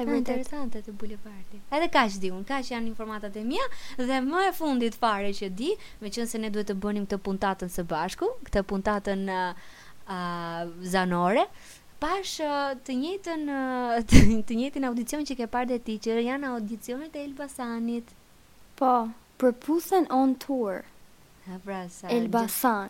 e 0.00 0.02
ah, 0.02 0.08
vërtet 0.08 0.28
interesante 0.28 0.80
te 0.84 0.92
bulevardi. 0.92 1.58
Edhe 1.76 1.88
kaq 1.92 2.14
di 2.22 2.30
un, 2.32 2.44
kaq 2.48 2.68
janë 2.72 2.88
informatat 2.90 3.36
e 3.36 3.42
mia 3.44 3.66
dhe 3.98 4.16
më 4.24 4.44
e 4.48 4.52
fundit 4.56 4.96
fare 5.02 5.32
që 5.36 5.50
di, 5.58 5.74
meqense 6.00 6.40
ne 6.40 6.48
duhet 6.54 6.70
të 6.70 6.76
bënim 6.84 7.04
këtë 7.08 7.18
puntatën 7.26 7.72
së 7.74 7.84
bashku, 7.90 8.30
këtë 8.48 8.62
puntatën 8.72 9.26
a 9.36 9.40
uh, 9.52 9.52
uh, 10.06 10.62
zanore 10.94 11.44
pash 12.00 12.38
të 12.86 12.94
njëjtën 13.00 13.42
të 14.48 14.56
njëjtin 14.56 14.88
audicion 14.88 15.26
që 15.28 15.36
ke 15.42 15.48
parë 15.52 15.74
dhe 15.74 15.80
ti 15.88 15.98
që 16.06 16.16
janë 16.30 16.48
audicionet 16.54 17.16
e 17.20 17.26
Elbasanit. 17.28 18.14
Po, 18.80 18.94
përputhen 19.40 20.08
on 20.16 20.32
tour. 20.40 20.80
Ha 21.44 21.60
pra 21.66 21.82
sa 21.92 22.08
Elbasan. 22.16 22.88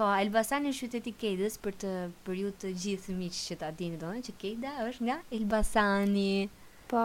Po, 0.00 0.06
Elbasani 0.16 0.70
është 0.72 0.86
qyteti 0.86 1.10
Kedës, 1.20 1.58
për 1.60 1.74
të 1.82 1.88
përju 2.24 2.50
të 2.62 2.68
gjithë 2.82 3.14
miq 3.18 3.34
që 3.38 3.56
ta 3.62 3.68
dini 3.76 3.98
domethënë 4.00 4.24
që 4.30 4.32
Kejda 4.42 4.70
është 4.86 5.04
nga 5.08 5.16
Elbasani. 5.36 6.46
Po. 6.92 7.02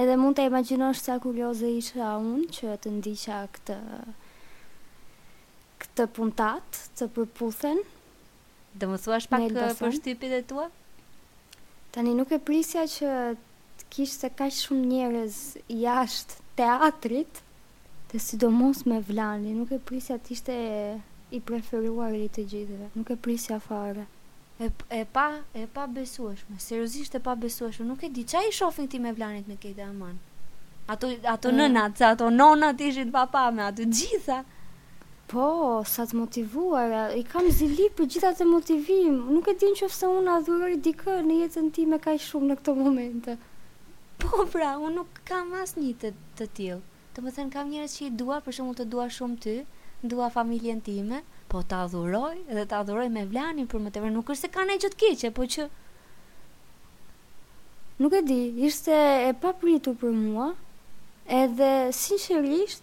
Edhe 0.00 0.16
mund 0.20 0.36
të 0.36 0.44
imagjinosh 0.50 1.00
sa 1.06 1.14
kurioze 1.24 1.70
isha 1.78 2.10
unë 2.20 2.50
që 2.56 2.74
të 2.84 2.92
ndiqja 2.98 3.38
këtë 3.56 3.78
këtë 5.86 6.06
puntat 6.18 6.82
të 7.00 7.08
përputhen. 7.16 7.80
Do 8.76 8.90
më 8.92 9.00
thuash 9.06 9.30
pak 9.32 9.48
për 9.80 9.96
shtypit 9.96 10.36
e 10.36 10.44
tua? 10.52 10.66
Tani 11.96 12.12
nuk 12.18 12.28
e 12.36 12.42
prisja 12.50 12.84
që 12.98 13.14
të 13.38 13.92
kishte 13.96 14.30
kaq 14.42 14.52
shumë 14.60 14.84
njerëz 14.92 15.40
jashtë 15.86 16.42
teatrit, 16.60 17.40
të 18.12 18.20
sidomos 18.28 18.84
me 18.84 19.00
Vlani, 19.08 19.56
nuk 19.62 19.72
e 19.72 19.80
prisja 19.88 20.20
të 20.20 20.34
ishte 20.36 20.60
i 21.36 21.42
preferuar 21.44 22.14
i 22.18 22.26
të 22.32 22.44
gjithëve. 22.50 22.88
Nuk 22.96 23.10
e 23.12 23.16
prisja 23.20 23.58
fare. 23.62 24.06
E, 24.58 24.70
e 24.98 25.02
pa, 25.12 25.26
e 25.52 25.66
pa 25.72 25.84
besueshme. 25.86 26.56
Seriozisht 26.62 27.14
e 27.14 27.20
pa 27.22 27.34
besueshme. 27.36 27.84
Nuk 27.90 28.04
e 28.04 28.10
di 28.16 28.24
ç'a 28.24 28.42
i 28.48 28.52
shohin 28.58 28.88
ti 28.88 29.00
me 29.04 29.12
vlanit 29.16 29.48
me 29.50 29.58
këtë 29.60 29.88
aman. 29.90 30.16
Ato 30.94 31.10
ato 31.32 31.52
e... 31.52 31.56
nëna, 31.58 31.86
ato 32.10 32.30
nona 32.36 32.72
ti 32.78 32.88
pa 33.16 33.26
papa 33.26 33.50
me 33.56 33.62
ato 33.68 33.82
gjitha. 33.98 34.42
Po, 35.30 35.82
sa 35.92 36.04
të 36.06 36.14
motivuar, 36.14 36.92
i 37.18 37.24
kam 37.26 37.48
zili 37.50 37.88
për 37.98 38.06
gjitha 38.12 38.30
të 38.38 38.44
motivim, 38.46 39.16
nuk 39.34 39.48
e 39.50 39.56
din 39.60 39.74
që 39.78 39.88
fëse 39.90 40.10
unë 40.20 40.34
adhurër 40.38 40.76
i 40.76 40.82
dikë 40.86 41.16
në 41.26 41.38
jetën 41.40 41.72
ti 41.74 41.86
me 41.92 41.98
kaj 42.04 42.20
shumë 42.28 42.52
në 42.52 42.56
këto 42.60 42.74
momente. 42.78 43.34
Po, 44.22 44.44
pra, 44.52 44.76
unë 44.78 44.94
nuk 45.00 45.18
kam 45.26 45.50
as 45.62 45.74
një 45.80 45.90
të, 46.00 46.12
të 46.38 46.46
tjilë. 46.58 46.84
Të 47.16 47.24
më 47.24 47.32
thënë, 47.40 47.50
kam 47.56 47.72
njërës 47.74 47.98
që 47.98 48.06
i 48.06 48.12
dua, 48.20 48.38
për 48.46 48.56
shumë 48.60 48.76
të 48.78 48.86
dua 48.92 49.08
shumë 49.16 49.40
ty, 49.42 49.56
dua 50.06 50.28
familjen 50.30 50.80
time, 50.80 51.22
po 51.48 51.62
ta 51.62 51.82
adhuroj 51.86 52.34
dhe 52.54 52.64
ta 52.70 52.80
adhuroj 52.82 53.08
me 53.14 53.24
vlanin 53.26 53.66
për 53.70 53.82
më 53.84 53.92
tepër. 53.94 54.10
Nuk 54.14 54.30
është 54.34 54.46
se 54.46 54.52
kanë 54.56 54.70
ne 54.70 54.78
gjë 54.82 54.92
të 54.94 55.00
keqe, 55.02 55.32
po 55.38 55.46
që 55.56 55.66
Nuk 57.96 58.12
e 58.12 58.20
di, 58.28 58.40
ishte 58.68 58.92
e 59.26 59.30
papritur 59.42 59.94
për 60.00 60.10
mua. 60.12 60.50
Edhe 61.38 61.68
sinqerisht 61.98 62.82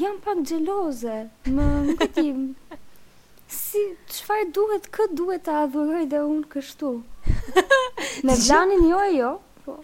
jam 0.00 0.18
pak 0.26 0.42
xheloze. 0.50 1.18
Më 1.48 1.68
nuk 1.86 2.04
Si 3.50 3.80
çfarë 4.14 4.50
duhet, 4.54 4.84
këtë 4.94 5.16
duhet 5.18 5.42
ta 5.46 5.62
adhuroj 5.64 6.04
dhe 6.12 6.20
unë 6.34 6.50
kështu? 6.52 6.90
Me 8.28 8.36
vlanin 8.44 8.84
jo 8.92 9.00
e 9.08 9.14
jo, 9.16 9.32
po 9.64 9.78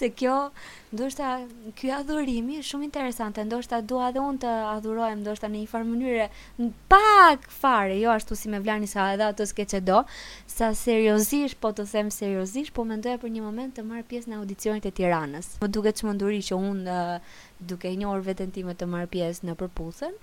se 0.00 0.08
kjo 0.16 0.36
ndoshta 0.94 1.26
ky 1.78 1.90
adhurimi 1.94 2.58
është 2.60 2.68
shumë 2.72 2.86
interesant, 2.88 3.36
ndoshta 3.46 3.82
dua 3.90 4.08
edhe 4.10 4.22
unë 4.24 4.40
të 4.44 4.52
adhuroj 4.74 5.10
ndoshta 5.20 5.50
në 5.52 5.60
një 5.62 5.68
farë 5.70 5.88
mënyre 5.88 6.26
pak 6.92 7.44
fare, 7.52 7.96
jo 8.00 8.10
ashtu 8.14 8.38
si 8.40 8.50
me 8.52 8.60
vlani 8.64 8.88
sa 8.90 9.10
edhe 9.14 9.26
ato 9.28 9.44
që 9.50 9.82
do, 9.86 10.00
sa 10.48 10.72
seriozisht, 10.80 11.58
po 11.62 11.72
të 11.76 11.86
them 11.92 12.08
seriozisht, 12.16 12.72
po 12.76 12.84
mendoja 12.88 13.20
për 13.22 13.34
një 13.36 13.44
moment 13.44 13.76
të 13.76 13.84
marr 13.90 14.06
pjesë 14.12 14.32
në 14.32 14.38
audicionin 14.40 14.88
e 14.88 14.94
Tiranës. 14.98 15.52
Po 15.60 15.68
më 15.68 15.72
duket 15.76 16.00
çmenduri 16.00 16.40
që 16.48 16.58
unë 16.70 16.98
duke 17.70 17.92
i 17.92 18.00
njohur 18.00 18.24
veten 18.26 18.54
time 18.56 18.74
të 18.74 18.88
marr 18.90 19.10
pjesë 19.12 19.46
në 19.50 19.58
përputhën, 19.60 20.16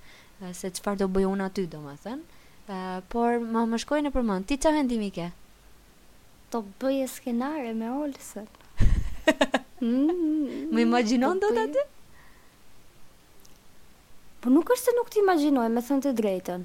se 0.58 0.72
çfarë 0.78 1.04
do 1.04 1.08
bëj 1.16 1.28
unë 1.30 1.46
aty 1.48 1.68
domethënë. 1.70 2.26
Uh, 2.68 2.98
por 3.08 3.38
më 3.40 3.62
më 3.70 3.78
shkoj 3.80 4.00
në 4.04 4.10
përmend, 4.12 4.44
Ti 4.50 4.58
që 4.64 4.72
vendimi 4.76 5.08
ke? 5.18 5.30
bëje 6.80 7.06
skenare 7.14 7.72
me 7.76 7.88
Olsen. 7.92 8.44
Mm. 9.80 10.70
Më 10.74 10.82
imaginon 10.82 11.38
do 11.38 11.50
të 11.54 11.62
aty? 11.68 11.82
Po 14.42 14.50
nuk 14.54 14.70
është 14.74 14.90
se 14.90 14.94
nuk 14.96 15.10
ti 15.10 15.22
me 15.22 15.34
thënë 15.38 16.02
të 16.06 16.12
drejten. 16.20 16.64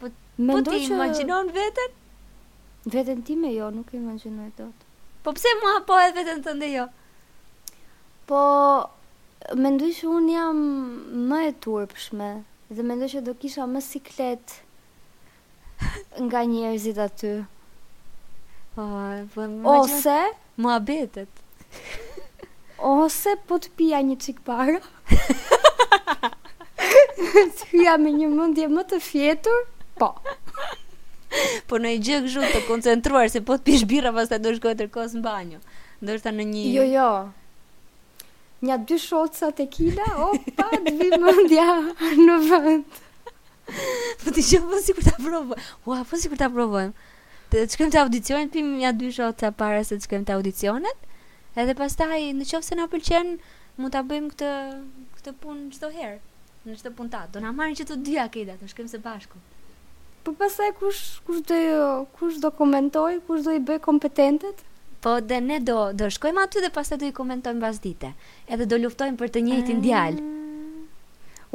Po, 0.00 0.10
po 0.36 0.58
ti 0.70 0.84
imaginon 0.86 1.50
vetën? 1.54 1.94
Vetën 2.92 3.22
ti 3.26 3.34
me 3.36 3.50
jo, 3.54 3.70
nuk 3.74 3.94
imaginoj 3.98 4.50
do 4.58 4.68
të. 4.68 4.84
Po 5.26 5.32
pse 5.34 5.54
mua 5.62 5.80
po 5.86 5.98
e 5.98 6.12
vetën 6.14 6.44
të 6.46 6.54
ndë 6.56 6.68
jo? 6.74 6.86
Po, 8.30 8.38
me 9.58 9.72
ndu 9.74 9.88
që 9.96 10.10
unë 10.18 10.36
jam 10.36 10.62
më 11.30 11.40
e 11.48 11.52
turpshme, 11.66 12.30
dhe 12.74 12.86
me 12.86 12.98
ndu 12.98 13.08
që 13.14 13.24
do 13.26 13.34
kisha 13.42 13.66
më 13.70 13.82
siklet 13.90 14.60
nga 16.22 16.40
njerëzit 16.50 16.98
aty. 17.06 17.34
Po, 17.42 17.52
Po, 18.76 18.82
ose 18.82 19.68
ose 20.04 20.20
muhabetet. 20.60 21.28
ose 22.78 23.32
po 23.48 23.56
të 23.64 23.70
pija 23.80 24.00
një 24.04 24.16
çik 24.20 24.42
para. 24.44 24.76
të 27.60 27.70
hyja 27.72 27.94
me 28.04 28.12
një 28.18 28.28
mundje 28.34 28.68
më 28.76 28.84
të 28.92 28.98
fjetur, 29.06 29.56
po. 29.96 30.10
Po 31.72 31.80
në 31.80 31.94
i 31.96 32.02
gjë 32.04 32.20
këshu 32.26 32.44
të 32.52 32.60
koncentruar, 32.68 33.32
se 33.32 33.40
po 33.48 33.56
të 33.56 33.64
pish 33.70 33.86
bira 33.94 34.12
pas 34.16 34.28
të 34.28 34.42
do 34.44 34.52
shkoj 34.58 34.76
të 34.76 34.90
rkos 34.90 35.16
në 35.18 35.24
banjo. 35.24 35.64
Ndo 36.04 36.20
në 36.36 36.46
një... 36.52 36.66
Jo, 36.76 36.84
jo. 36.98 37.08
Nja 38.66 38.76
dy 38.88 39.00
shotësa 39.08 39.54
të 39.56 39.70
kila, 39.72 40.10
opa, 40.28 40.68
të 40.84 40.94
vi 41.00 41.08
mundja 41.24 41.64
në 42.28 42.38
vënd. 42.50 43.02
Po 44.20 44.32
të 44.36 44.44
gjë, 44.50 44.58
po 44.68 44.78
si 44.84 44.92
kur 44.94 45.02
të 45.08 45.16
aprovojmë. 45.16 45.64
Ua, 45.88 46.02
po 46.10 46.18
si 46.20 46.28
kur 46.30 46.38
të 46.40 46.46
aprovojmë 46.50 46.94
të 47.52 47.62
shkojmë 47.72 47.92
të 47.94 48.00
audicionet, 48.02 48.50
pim 48.54 48.70
mja 48.78 48.90
dy 48.94 49.10
shot 49.14 49.38
të 49.40 49.52
para 49.60 49.82
se 49.86 49.96
të 50.00 50.06
shkojmë 50.08 50.26
të 50.28 50.34
audicionet, 50.36 51.10
edhe 51.56 51.74
pastaj 51.78 52.22
në 52.38 52.46
qofë 52.50 52.68
se 52.72 52.78
në 52.80 52.86
pëlqen, 52.92 53.34
mund 53.78 53.94
të 53.94 54.02
bëjmë 54.10 54.32
këtë, 54.32 54.50
këtë 55.18 55.34
punë 55.42 55.82
në 55.82 55.92
herë, 55.98 56.16
në 56.66 56.78
çdo 56.80 56.94
punë 56.98 57.26
do 57.36 57.44
në 57.44 57.52
marrin 57.54 57.78
që 57.78 57.86
të 57.92 57.98
dyja 58.08 58.26
kejda, 58.34 58.58
të 58.60 58.70
shkojmë 58.74 58.94
së 58.94 59.02
bashku. 59.04 59.38
Po 60.26 60.34
pastaj 60.34 60.72
kush 60.80 61.04
kush 61.28 61.44
do 61.46 61.60
kush 62.18 62.40
do 62.42 62.50
komentoj, 62.58 63.20
kush 63.28 63.44
do 63.46 63.54
i 63.54 63.60
bëj 63.62 63.78
kompetentët? 63.84 64.64
Po 65.04 65.20
dhe 65.22 65.38
ne 65.44 65.60
do 65.62 65.78
do 65.94 66.10
shkojmë 66.10 66.42
aty 66.48 66.64
dhe 66.66 66.72
pastaj 66.74 66.98
do 67.04 67.12
i 67.12 67.14
komentojmë 67.14 67.62
pas 67.62 67.78
dite. 67.84 68.10
Edhe 68.50 68.66
do 68.66 68.80
luftojmë 68.82 69.20
për 69.22 69.30
të 69.36 69.44
njëjtin 69.46 69.78
ah. 69.78 69.86
djalë. 69.86 70.20
Mm. 70.24 70.35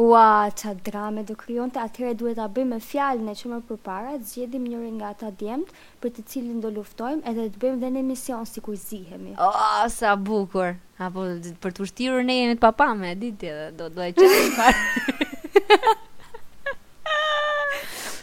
Ua, 0.01 0.49
qa 0.55 0.71
drame 0.85 1.21
do 1.27 1.35
kryon 1.37 1.69
të 1.73 1.81
atyre 1.85 2.11
duhet 2.17 2.37
ta 2.41 2.47
bëjmë 2.55 2.77
e 2.79 2.83
fjallën 2.85 3.27
e 3.29 3.33
që 3.37 3.49
më 3.51 3.57
përpara, 3.69 4.13
të 4.25 4.59
njëri 4.63 4.89
nga 4.97 5.09
ata 5.13 5.29
djemët 5.41 5.73
për 6.01 6.13
të 6.15 6.21
cilin 6.31 6.61
do 6.63 6.69
luftojmë 6.77 7.25
edhe 7.29 7.45
të 7.53 7.59
bëjmë 7.61 7.79
dhe 7.83 7.89
në 7.95 7.99
emision 8.05 8.47
si 8.49 8.63
kur 8.67 8.77
zihemi. 8.87 9.35
O, 9.37 9.49
oh, 9.51 9.83
sa 9.95 10.15
bukur! 10.29 10.71
Apo, 11.05 11.25
për 11.65 11.75
të 11.77 11.83
ushtirur 11.85 12.23
ne 12.25 12.37
jemi 12.39 12.55
të 12.57 12.63
papame, 12.63 13.11
ditë 13.25 13.49
edhe, 13.51 13.65
do, 13.81 13.89
do 13.99 14.05
e 14.05 14.13
qëtë 14.15 14.39
të 14.45 14.53
parë. 14.57 15.97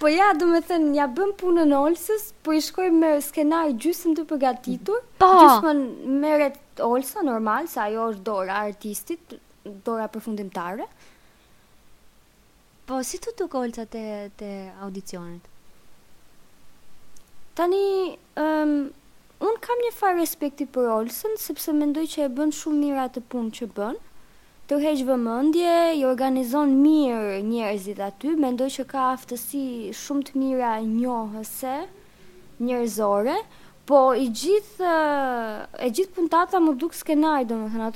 po 0.00 0.10
ja, 0.16 0.32
du 0.40 0.48
me 0.54 0.62
thënë, 0.70 0.90
ja 0.98 1.06
bëm 1.20 1.30
punën 1.44 1.76
Olsës, 1.82 2.32
po 2.46 2.56
i 2.58 2.64
shkoj 2.70 2.88
me 2.98 3.12
skenaj 3.28 3.68
gjysën 3.84 4.16
të 4.18 4.24
përgatitur, 4.32 5.04
pa. 5.12 5.20
Po. 5.22 5.44
gjysën 5.44 5.84
meret 6.26 6.58
olësa, 6.90 7.22
normal, 7.30 7.70
sa 7.76 7.86
ajo 7.86 8.08
është 8.14 8.26
dora 8.32 8.58
artistit, 8.66 9.38
dora 9.86 10.08
përfundimtare, 10.16 10.88
Po, 12.88 12.96
si 13.04 13.18
të 13.20 13.34
të 13.36 13.44
olëca 13.52 13.82
të, 13.92 14.02
të 14.40 14.46
audicionit? 14.86 15.44
Tani, 17.58 18.16
um, 18.40 18.70
unë 19.44 19.58
kam 19.66 19.82
një 19.84 19.90
farë 19.98 20.16
respekti 20.22 20.64
për 20.72 20.86
Olsen, 20.94 21.34
sepse 21.36 21.74
mendoj 21.76 22.06
që 22.14 22.22
e 22.24 22.28
bën 22.38 22.54
shumë 22.58 22.78
mira 22.80 23.04
të 23.12 23.20
punë 23.34 23.52
që 23.58 23.68
bën, 23.76 23.98
tërheq 24.72 25.02
vëmendje, 25.10 25.74
i 26.00 26.06
organizon 26.08 26.72
mirë 26.80 27.42
njerëzit 27.50 28.00
aty, 28.08 28.32
mendoj 28.40 28.70
që 28.78 28.86
ka 28.94 29.04
aftësi 29.10 29.66
shumë 30.04 30.24
të 30.30 30.38
mira 30.40 30.72
njohëse 30.88 31.74
njerëzore, 32.64 33.36
po 33.88 34.00
i 34.22 34.30
gjithë 34.40 34.96
e 35.76 35.90
gjithë 35.98 36.16
puntata 36.22 36.56
më 36.64 36.76
duk 36.80 36.96
skenar, 36.96 37.44
domethënë 37.52 37.92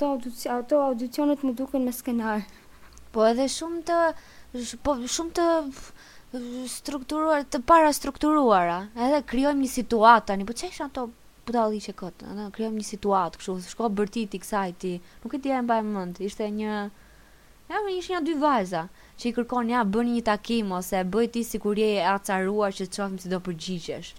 ato 0.59 0.85
audicionet 0.91 1.41
më 1.49 1.57
duken 1.63 1.85
me 1.89 1.93
skenar. 2.03 2.45
Po 3.13 3.25
edhe 3.29 3.49
shumë 3.53 3.81
të 3.89 3.97
po 4.85 4.93
shumë 5.09 5.33
të 5.37 5.47
strukturuar, 6.71 7.45
të 7.49 7.61
para 7.69 7.89
strukturuara. 7.93 8.75
Edhe 8.93 9.21
krijojmë 9.31 9.63
një 9.65 9.69
situatë 9.75 10.27
tani. 10.31 10.45
Po 10.45 10.53
çesh 10.57 10.79
ato 10.85 11.07
budalli 11.47 11.79
që 11.83 11.93
kot. 11.99 12.25
Ne 12.37 12.45
krijojmë 12.55 12.79
një 12.83 12.87
situatë 12.89 13.41
kështu, 13.41 13.55
shko 13.71 13.89
bërtiti 14.01 14.41
kësaj 14.43 14.75
ti. 14.83 14.91
Nuk 15.25 15.35
e 15.37 15.41
dia 15.43 15.57
e 15.61 15.65
mbaj 15.69 15.81
mend. 15.95 16.21
Ishte 16.29 16.49
një 16.59 16.83
Ja, 17.71 17.79
më 17.79 17.93
ishin 17.95 18.11
ja 18.13 18.19
dy 18.21 18.33
vajza 18.37 18.81
që 19.17 19.27
i 19.29 19.29
kërkon 19.33 19.69
ja 19.71 19.79
bëni 19.87 20.17
një 20.17 20.23
takim 20.27 20.73
ose 20.77 20.99
bëj 21.09 21.29
ti 21.33 21.41
sikur 21.47 21.79
je 21.79 22.03
acaruar 22.11 22.75
që 22.75 22.85
të 22.85 22.97
shohim 22.99 23.15
si 23.23 23.31
do 23.31 23.39
përgjigjesh. 23.45 24.11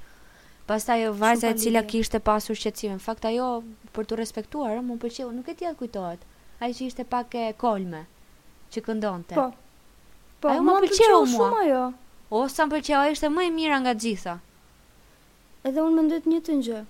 Pastaj 0.67 1.13
vajza 1.21 1.53
e 1.53 1.59
cila 1.63 1.83
kishte 1.87 2.19
pasur 2.25 2.57
shqetësimin, 2.59 3.03
fakt 3.05 3.29
ajo 3.31 3.51
për 3.95 4.09
të 4.11 4.19
respektuar, 4.19 4.81
më 4.83 4.97
pëlqeu, 4.99 5.29
nuk 5.37 5.53
e 5.53 5.59
dia 5.61 5.75
kujtohet. 5.79 6.25
Ai 6.59 6.73
që 6.75 6.89
ishte 6.89 7.07
pak 7.07 7.37
e 7.45 7.53
kolme 7.61 8.07
që 8.75 8.83
këndonte. 8.89 9.37
Po. 9.39 9.47
Po, 10.45 10.51
ajo 10.53 10.61
më 10.61 10.73
pëlqeu 10.83 11.23
shumë 11.33 11.59
ajo. 11.65 11.79
O, 12.37 12.41
sa 12.53 12.67
më 12.67 12.75
pëlqeu 12.77 12.99
ajo, 13.01 13.13
ishte 13.17 13.29
më 13.33 13.47
e 13.47 13.51
mira 13.55 13.79
nga 13.81 13.95
gjitha. 13.97 14.33
Edhe 15.65 15.81
unë 15.81 15.95
mendoj 15.99 16.19
të 16.21 16.33
njëjtën 16.33 16.59
gjë. 16.67 16.81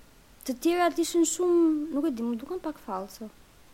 Të 0.48 0.56
tjera 0.64 0.88
të 0.90 1.04
ishin 1.04 1.28
shumë, 1.32 1.60
nuk 1.94 2.08
e 2.08 2.10
di, 2.10 2.24
më 2.26 2.38
dukën 2.40 2.58
pak 2.64 2.80
fallso. 2.82 3.28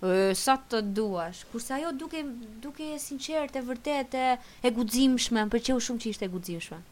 E, 0.05 0.35
sa 0.37 0.59
të 0.71 0.83
duash. 0.99 1.41
Kurse 1.49 1.73
ajo 1.79 1.95
duke 2.03 2.21
duke 2.67 2.91
e 2.93 2.99
sinqertë, 3.01 3.63
e 3.63 3.67
vërtetë, 3.71 4.27
e, 4.35 4.55
e 4.69 4.75
guximshme, 4.77 5.47
më 5.47 5.55
pëlqeu 5.55 5.81
shumë 5.89 6.05
që 6.05 6.13
ishte 6.13 6.29
e 6.29 6.35
guximshme. 6.37 6.83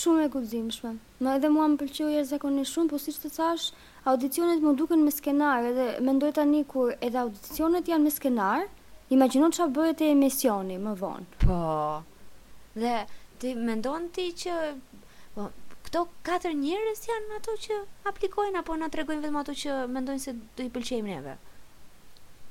Shumë 0.00 0.24
e 0.24 0.32
guximshme. 0.34 0.94
më 1.20 1.36
edhe 1.40 1.52
mua 1.58 1.66
më 1.74 1.78
pëlqeu 1.82 2.08
jashtë 2.14 2.30
zakonisht 2.32 2.72
shumë, 2.72 2.90
po 2.94 3.02
siç 3.04 3.20
të 3.20 3.32
thash, 3.36 3.66
audicionet 4.14 4.64
më 4.64 4.72
duken 4.80 5.04
me 5.04 5.12
skenar, 5.18 5.60
edhe 5.74 5.86
mendoj 6.08 6.32
tani 6.40 6.64
kur 6.72 6.96
edhe 7.06 7.20
audicionet 7.26 7.84
janë 7.92 8.04
me 8.08 8.16
skenar. 8.18 8.64
Imagjinon 9.16 9.52
çfarë 9.52 9.76
bëhet 9.76 10.00
te 10.00 10.08
emisioni 10.16 10.80
më 10.88 10.92
vonë. 11.04 11.28
Po 11.44 12.00
dhe 12.74 12.94
ti 13.38 13.54
mendon 13.54 14.08
ti 14.16 14.28
që 14.42 14.54
po 15.36 15.48
këto 15.86 16.02
katër 16.28 16.54
njerëz 16.58 17.02
janë 17.10 17.36
ato 17.38 17.54
që 17.64 17.78
aplikojnë 18.10 18.60
apo 18.62 18.76
na 18.80 18.88
tregojnë 18.92 19.24
vetëm 19.24 19.40
ato 19.40 19.54
që 19.62 19.78
mendojnë 19.96 20.22
se 20.24 20.34
do 20.58 20.66
i 20.66 20.70
pëlqejmë 20.72 21.10
neve. 21.16 21.34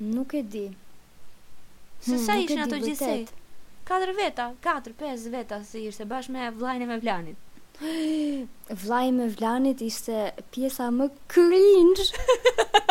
Nuk 0.09 0.35
e 0.39 0.43
di. 0.55 0.67
Se 2.03 2.13
hmm, 2.15 2.25
sa 2.27 2.37
ishin 2.39 2.61
ato 2.65 2.79
gjithsej? 2.83 3.25
Katër 3.87 4.13
veta, 4.15 4.49
katër, 4.63 4.93
pesë 4.99 5.31
veta 5.33 5.59
si 5.67 5.85
ishte 5.89 6.05
bashkë 6.07 6.35
me 6.35 6.47
vllajën 6.59 6.85
e 6.85 6.87
me 6.93 6.99
vlanit. 7.03 7.39
Vllai 8.83 9.09
me 9.11 9.25
vlanit 9.33 9.79
ishte 9.81 10.29
pjesa 10.53 10.91
më 10.93 11.07
cringe. 11.27 12.05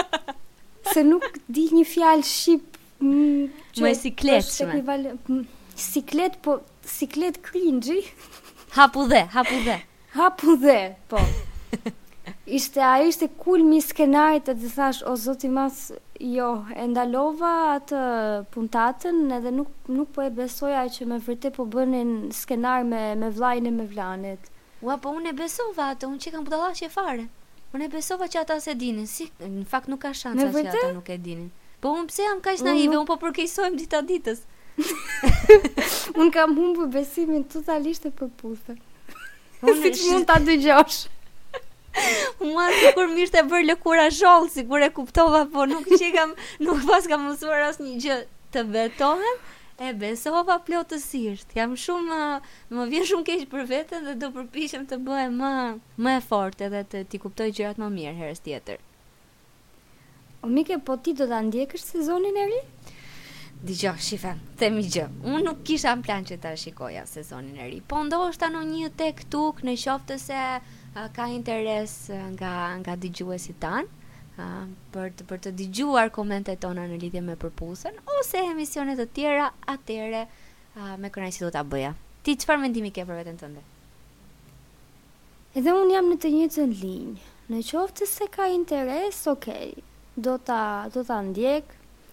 se 0.93 1.05
nuk 1.07 1.29
di 1.47 1.69
një 1.77 1.85
fjalë 1.93 2.27
shqip. 2.33 2.81
Mm, 3.01 3.63
më 3.83 3.93
sikletshme. 4.01 4.83
Siklet 5.83 6.35
po 6.45 6.59
siklet 6.85 7.41
cringe. 7.43 8.03
Hapu 8.71 9.09
dhe, 9.11 9.25
hapu 9.27 9.55
dhe. 9.65 9.81
Hapu 10.15 10.57
dhe, 10.57 10.95
po. 11.09 11.17
Ishte 12.47 12.77
a 12.81 12.99
ishte 13.03 13.29
kulmi 13.39 13.81
cool 13.81 13.81
skenarit 13.87 14.45
të 14.45 14.55
thash 14.75 15.01
o 15.07 15.15
zoti 15.17 15.49
mas 15.49 15.79
jo 16.21 16.49
e 16.77 16.85
ndalova 16.87 17.53
atë 17.79 18.01
puntatën 18.53 19.31
edhe 19.39 19.53
nuk 19.57 19.89
nuk 19.89 20.11
po 20.15 20.27
e 20.27 20.29
besoja 20.31 20.83
që 20.93 21.07
me 21.15 21.19
vërtet 21.27 21.57
po 21.57 21.65
bënin 21.65 22.29
skenar 22.33 22.85
me 22.85 23.01
me 23.23 23.31
vlajnë 23.33 23.73
e 23.73 23.73
me 23.79 23.87
vlanit. 23.95 24.51
Ua 24.85 24.99
po 24.99 25.15
unë 25.17 25.33
e 25.33 25.37
besova 25.39 25.89
atë, 25.95 26.11
unë 26.13 26.21
që 26.25 26.31
kam 26.31 26.47
e 26.87 26.89
fare. 26.91 27.25
Unë 27.75 27.85
e 27.87 27.89
besova 27.89 28.29
që 28.29 28.39
ata 28.41 28.61
se 28.61 28.75
dinin, 28.75 29.07
si 29.07 29.31
në 29.41 29.65
fakt 29.65 29.89
nuk 29.89 30.01
ka 30.01 30.13
shansa 30.13 30.51
që 30.53 30.69
ata 30.69 30.93
nuk 30.93 31.09
e 31.09 31.17
dinin. 31.17 31.51
Po 31.81 31.89
unë 31.89 32.09
pse 32.09 32.23
jam 32.23 32.41
kaq 32.41 32.61
naive, 32.63 32.99
unë 32.99 33.07
po 33.09 33.17
përkeqësojm 33.17 33.79
dita 33.81 34.03
ditës. 34.05 34.45
Un 36.21 36.31
kam 36.31 36.57
humbur 36.57 36.93
besimin 36.95 37.45
totalisht 37.55 38.07
e 38.09 38.13
përputhur. 38.17 38.79
Unë 39.63 39.79
si 39.83 39.91
që 39.99 40.13
mund 40.13 40.29
ta 40.31 40.39
dëgjosh? 40.47 41.01
Ma 42.51 42.69
të 42.73 42.87
mirë 42.97 43.09
mishte 43.13 43.41
bërë 43.51 43.69
lëkura 43.71 44.07
zholë, 44.17 44.49
si 44.55 44.63
e 44.65 44.91
kuptova, 44.99 45.45
po 45.53 45.67
nuk 45.67 45.89
që 45.93 46.13
kam, 46.15 46.33
nuk 46.61 46.81
pas 46.89 47.07
kam 47.11 47.27
mësuar 47.29 47.67
asë 47.71 47.83
një 47.87 47.95
gjë 48.05 48.17
të 48.53 48.61
betohem, 48.73 49.37
e 49.83 49.93
besova 49.99 50.57
plotësisht. 50.65 51.49
Jam 51.57 51.77
shumë, 51.77 52.21
më 52.73 52.87
vjen 52.93 53.05
shumë 53.09 53.25
keqë 53.29 53.49
për 53.53 53.63
veten 53.77 54.05
dhe 54.09 54.17
do 54.23 54.33
përpiqem 54.39 54.89
të 54.89 54.99
bëhe 55.05 55.29
më, 55.37 55.53
më 56.07 56.17
e 56.21 56.25
fortë 56.29 56.71
edhe 56.71 56.83
të 56.93 57.05
ti 57.13 57.21
kuptoj 57.21 57.51
gjërat 57.57 57.83
më 57.83 57.91
mirë 57.99 58.17
herës 58.23 58.43
tjetër. 58.47 58.81
O 60.43 60.49
mike, 60.51 60.81
po 60.83 60.97
ti 60.99 61.13
do 61.15 61.29
t'a 61.31 61.39
ndjekësh 61.45 61.85
sezonin 61.93 62.41
e 62.45 62.49
ri? 62.51 62.59
Dijo, 63.63 63.93
shife, 64.03 64.35
themi 64.59 64.83
gjë 64.91 65.05
Unë 65.23 65.45
nuk 65.47 65.61
kisha 65.67 65.93
në 65.95 66.03
plan 66.03 66.25
që 66.27 66.37
ta 66.43 66.51
shikoja 66.59 67.05
sezonin 67.07 67.61
e 67.63 67.69
ri 67.71 67.77
Po 67.87 68.01
ndo 68.03 68.19
është 68.33 68.49
një 68.51 68.89
tek 68.99 69.21
tuk 69.31 69.61
Në 69.63 69.77
shoftë 69.79 70.17
se 70.19 70.39
uh, 70.59 71.03
ka 71.15 71.29
interes 71.31 71.95
nga, 72.35 72.51
nga 72.83 72.97
digju 72.99 73.29
tan 73.61 73.61
tanë 73.63 74.69
për 74.93 75.13
të 75.17 75.27
për 75.31 75.39
të 75.45 75.51
dëgjuar 75.61 76.11
komentet 76.17 76.59
tona 76.59 76.87
në 76.91 76.97
lidhje 77.05 77.23
me 77.23 77.37
përpusën 77.39 77.95
ose 78.19 78.41
emisione 78.51 78.97
të 78.99 79.07
tjera 79.15 79.47
atyre 79.71 80.25
me 80.99 81.11
kënaqësi 81.13 81.45
do 81.45 81.51
ta 81.53 81.61
bëja. 81.63 81.91
Ti 82.25 82.33
çfarë 82.41 82.63
mendimi 82.63 82.89
ke 82.97 83.05
për 83.05 83.19
veten 83.21 83.37
tënde? 83.37 83.61
Edhe 85.55 85.75
un 85.77 85.93
jam 85.93 86.09
në 86.09 86.17
të 86.23 86.31
njëjtën 86.35 86.73
linjë. 86.81 87.31
Në 87.53 87.61
qoftë 87.71 88.09
se 88.15 88.31
ka 88.33 88.49
interes, 88.49 89.21
okay. 89.29 89.77
Do 90.17 90.39
ta 90.41 90.61
do 90.95 91.05
ta 91.05 91.21
ndjek, 91.29 91.69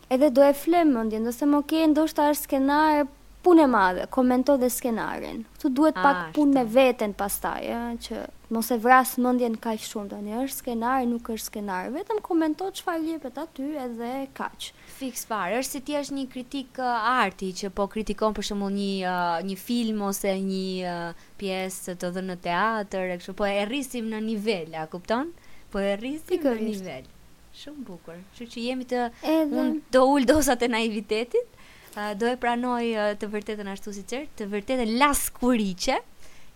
edhe 0.09 0.31
do 0.35 0.43
e 0.43 0.51
flemë 0.57 0.93
mëndjen, 0.97 1.25
do 1.27 1.33
se 1.33 1.47
më 1.49 1.63
ke 1.69 1.83
ndoshta 1.93 2.27
është 2.33 2.47
skenarë, 2.49 3.07
punë 3.45 3.63
e 3.63 3.65
madhe, 3.71 4.05
komento 4.11 4.55
dhe 4.59 4.67
skenarin. 4.73 5.43
Tu 5.61 5.69
duhet 5.71 5.95
A, 5.95 6.01
pak 6.03 6.17
punë 6.35 6.55
me 6.57 6.63
veten 6.75 7.13
pastaj, 7.15 7.59
ja, 7.69 7.81
që 8.03 8.23
mos 8.55 8.67
e 8.73 8.75
vras 8.83 9.13
mendjen 9.21 9.53
kaq 9.63 9.79
shumë 9.85 10.11
tani. 10.11 10.33
Është 10.41 10.55
skenarë, 10.63 11.05
nuk 11.11 11.29
është 11.31 11.45
skenar. 11.51 11.87
Vetëm 11.93 12.17
komento 12.25 12.67
çfarë 12.79 12.99
jepet 13.11 13.37
aty 13.39 13.67
edhe 13.85 14.09
kaq. 14.35 14.67
Fix 14.97 15.23
fare. 15.29 15.61
Është 15.61 15.77
si 15.77 15.81
ti 15.87 15.95
është 16.01 16.17
një 16.17 16.25
kritik 16.33 16.81
arti 16.95 17.53
që 17.61 17.71
po 17.77 17.85
kritikon 17.93 18.35
për 18.37 18.49
shembull 18.49 18.75
një 18.75 19.13
një 19.47 19.55
film 19.63 20.01
ose 20.09 20.33
një 20.33 21.13
pjesë 21.39 21.95
të 22.01 22.11
dhënë 22.17 22.33
në 22.33 22.37
teatër, 22.49 23.15
e 23.15 23.19
kështu. 23.21 23.37
Po 23.39 23.47
e 23.53 23.63
rrisim 23.69 24.11
në 24.11 24.19
nivel, 24.27 24.75
a 24.75 24.83
kupton? 24.91 25.31
Po 25.71 25.79
e 25.85 25.95
rrisim 25.95 26.43
në 26.49 26.57
nivel. 26.65 27.07
Shumë 27.57 27.81
bukur. 27.87 28.19
Kështu 28.37 28.45
që 28.53 28.61
jemi 28.63 28.85
të 28.89 28.97
Edhe... 29.09 29.45
unë 29.63 29.75
do 29.95 30.01
ul 30.13 30.21
dosat 30.29 30.59
e 30.65 30.67
naivitetit. 30.73 31.47
Uh, 31.89 32.11
do 32.15 32.25
e 32.29 32.37
pranoj 32.39 32.83
uh, 32.93 32.99
të 33.17 33.25
vërtetën 33.33 33.67
ashtu 33.73 33.89
si 33.95 34.03
qërë, 34.07 34.27
të 34.39 34.43
vërtetën 34.51 34.89
las 35.01 35.21
kuriqe, 35.33 35.95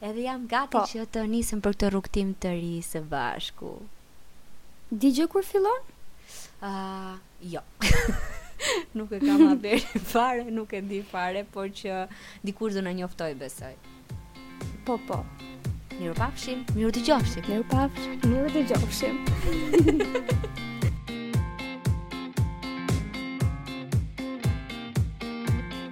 edhe 0.05 0.21
jam 0.27 0.43
gati 0.51 0.71
po, 0.77 0.81
që 0.91 1.05
të 1.15 1.21
nisëm 1.31 1.59
për 1.65 1.71
këtë 1.73 1.87
rukëtim 1.95 2.29
të 2.43 2.49
ri 2.53 2.75
së 2.85 2.99
bashku. 3.11 3.71
Dije 4.93 5.25
kur 5.33 5.43
fillon? 5.43 5.81
Uh, 6.63 7.15
jo. 7.55 7.61
nuk 8.97 9.09
e 9.09 9.19
kam 9.25 9.41
atë 9.55 9.61
deri 9.65 9.87
fare, 10.13 10.45
nuk 10.53 10.69
e 10.77 10.81
di 10.85 11.01
fare, 11.09 11.41
por 11.49 11.73
që 11.81 12.03
dikur 12.47 12.69
do 12.77 12.85
na 12.85 12.93
njoftoj 12.93 13.33
besoj. 13.41 13.73
Po, 14.87 14.99
po. 15.09 15.23
Mirupafshim, 15.97 16.61
pafshim, 16.69 16.77
miru 16.77 16.93
të 16.95 17.01
gjofshim. 17.09 17.41
Miru 17.49 17.65
pafshim, 17.73 18.21
të 18.21 18.25
gjofshim. 18.71 20.79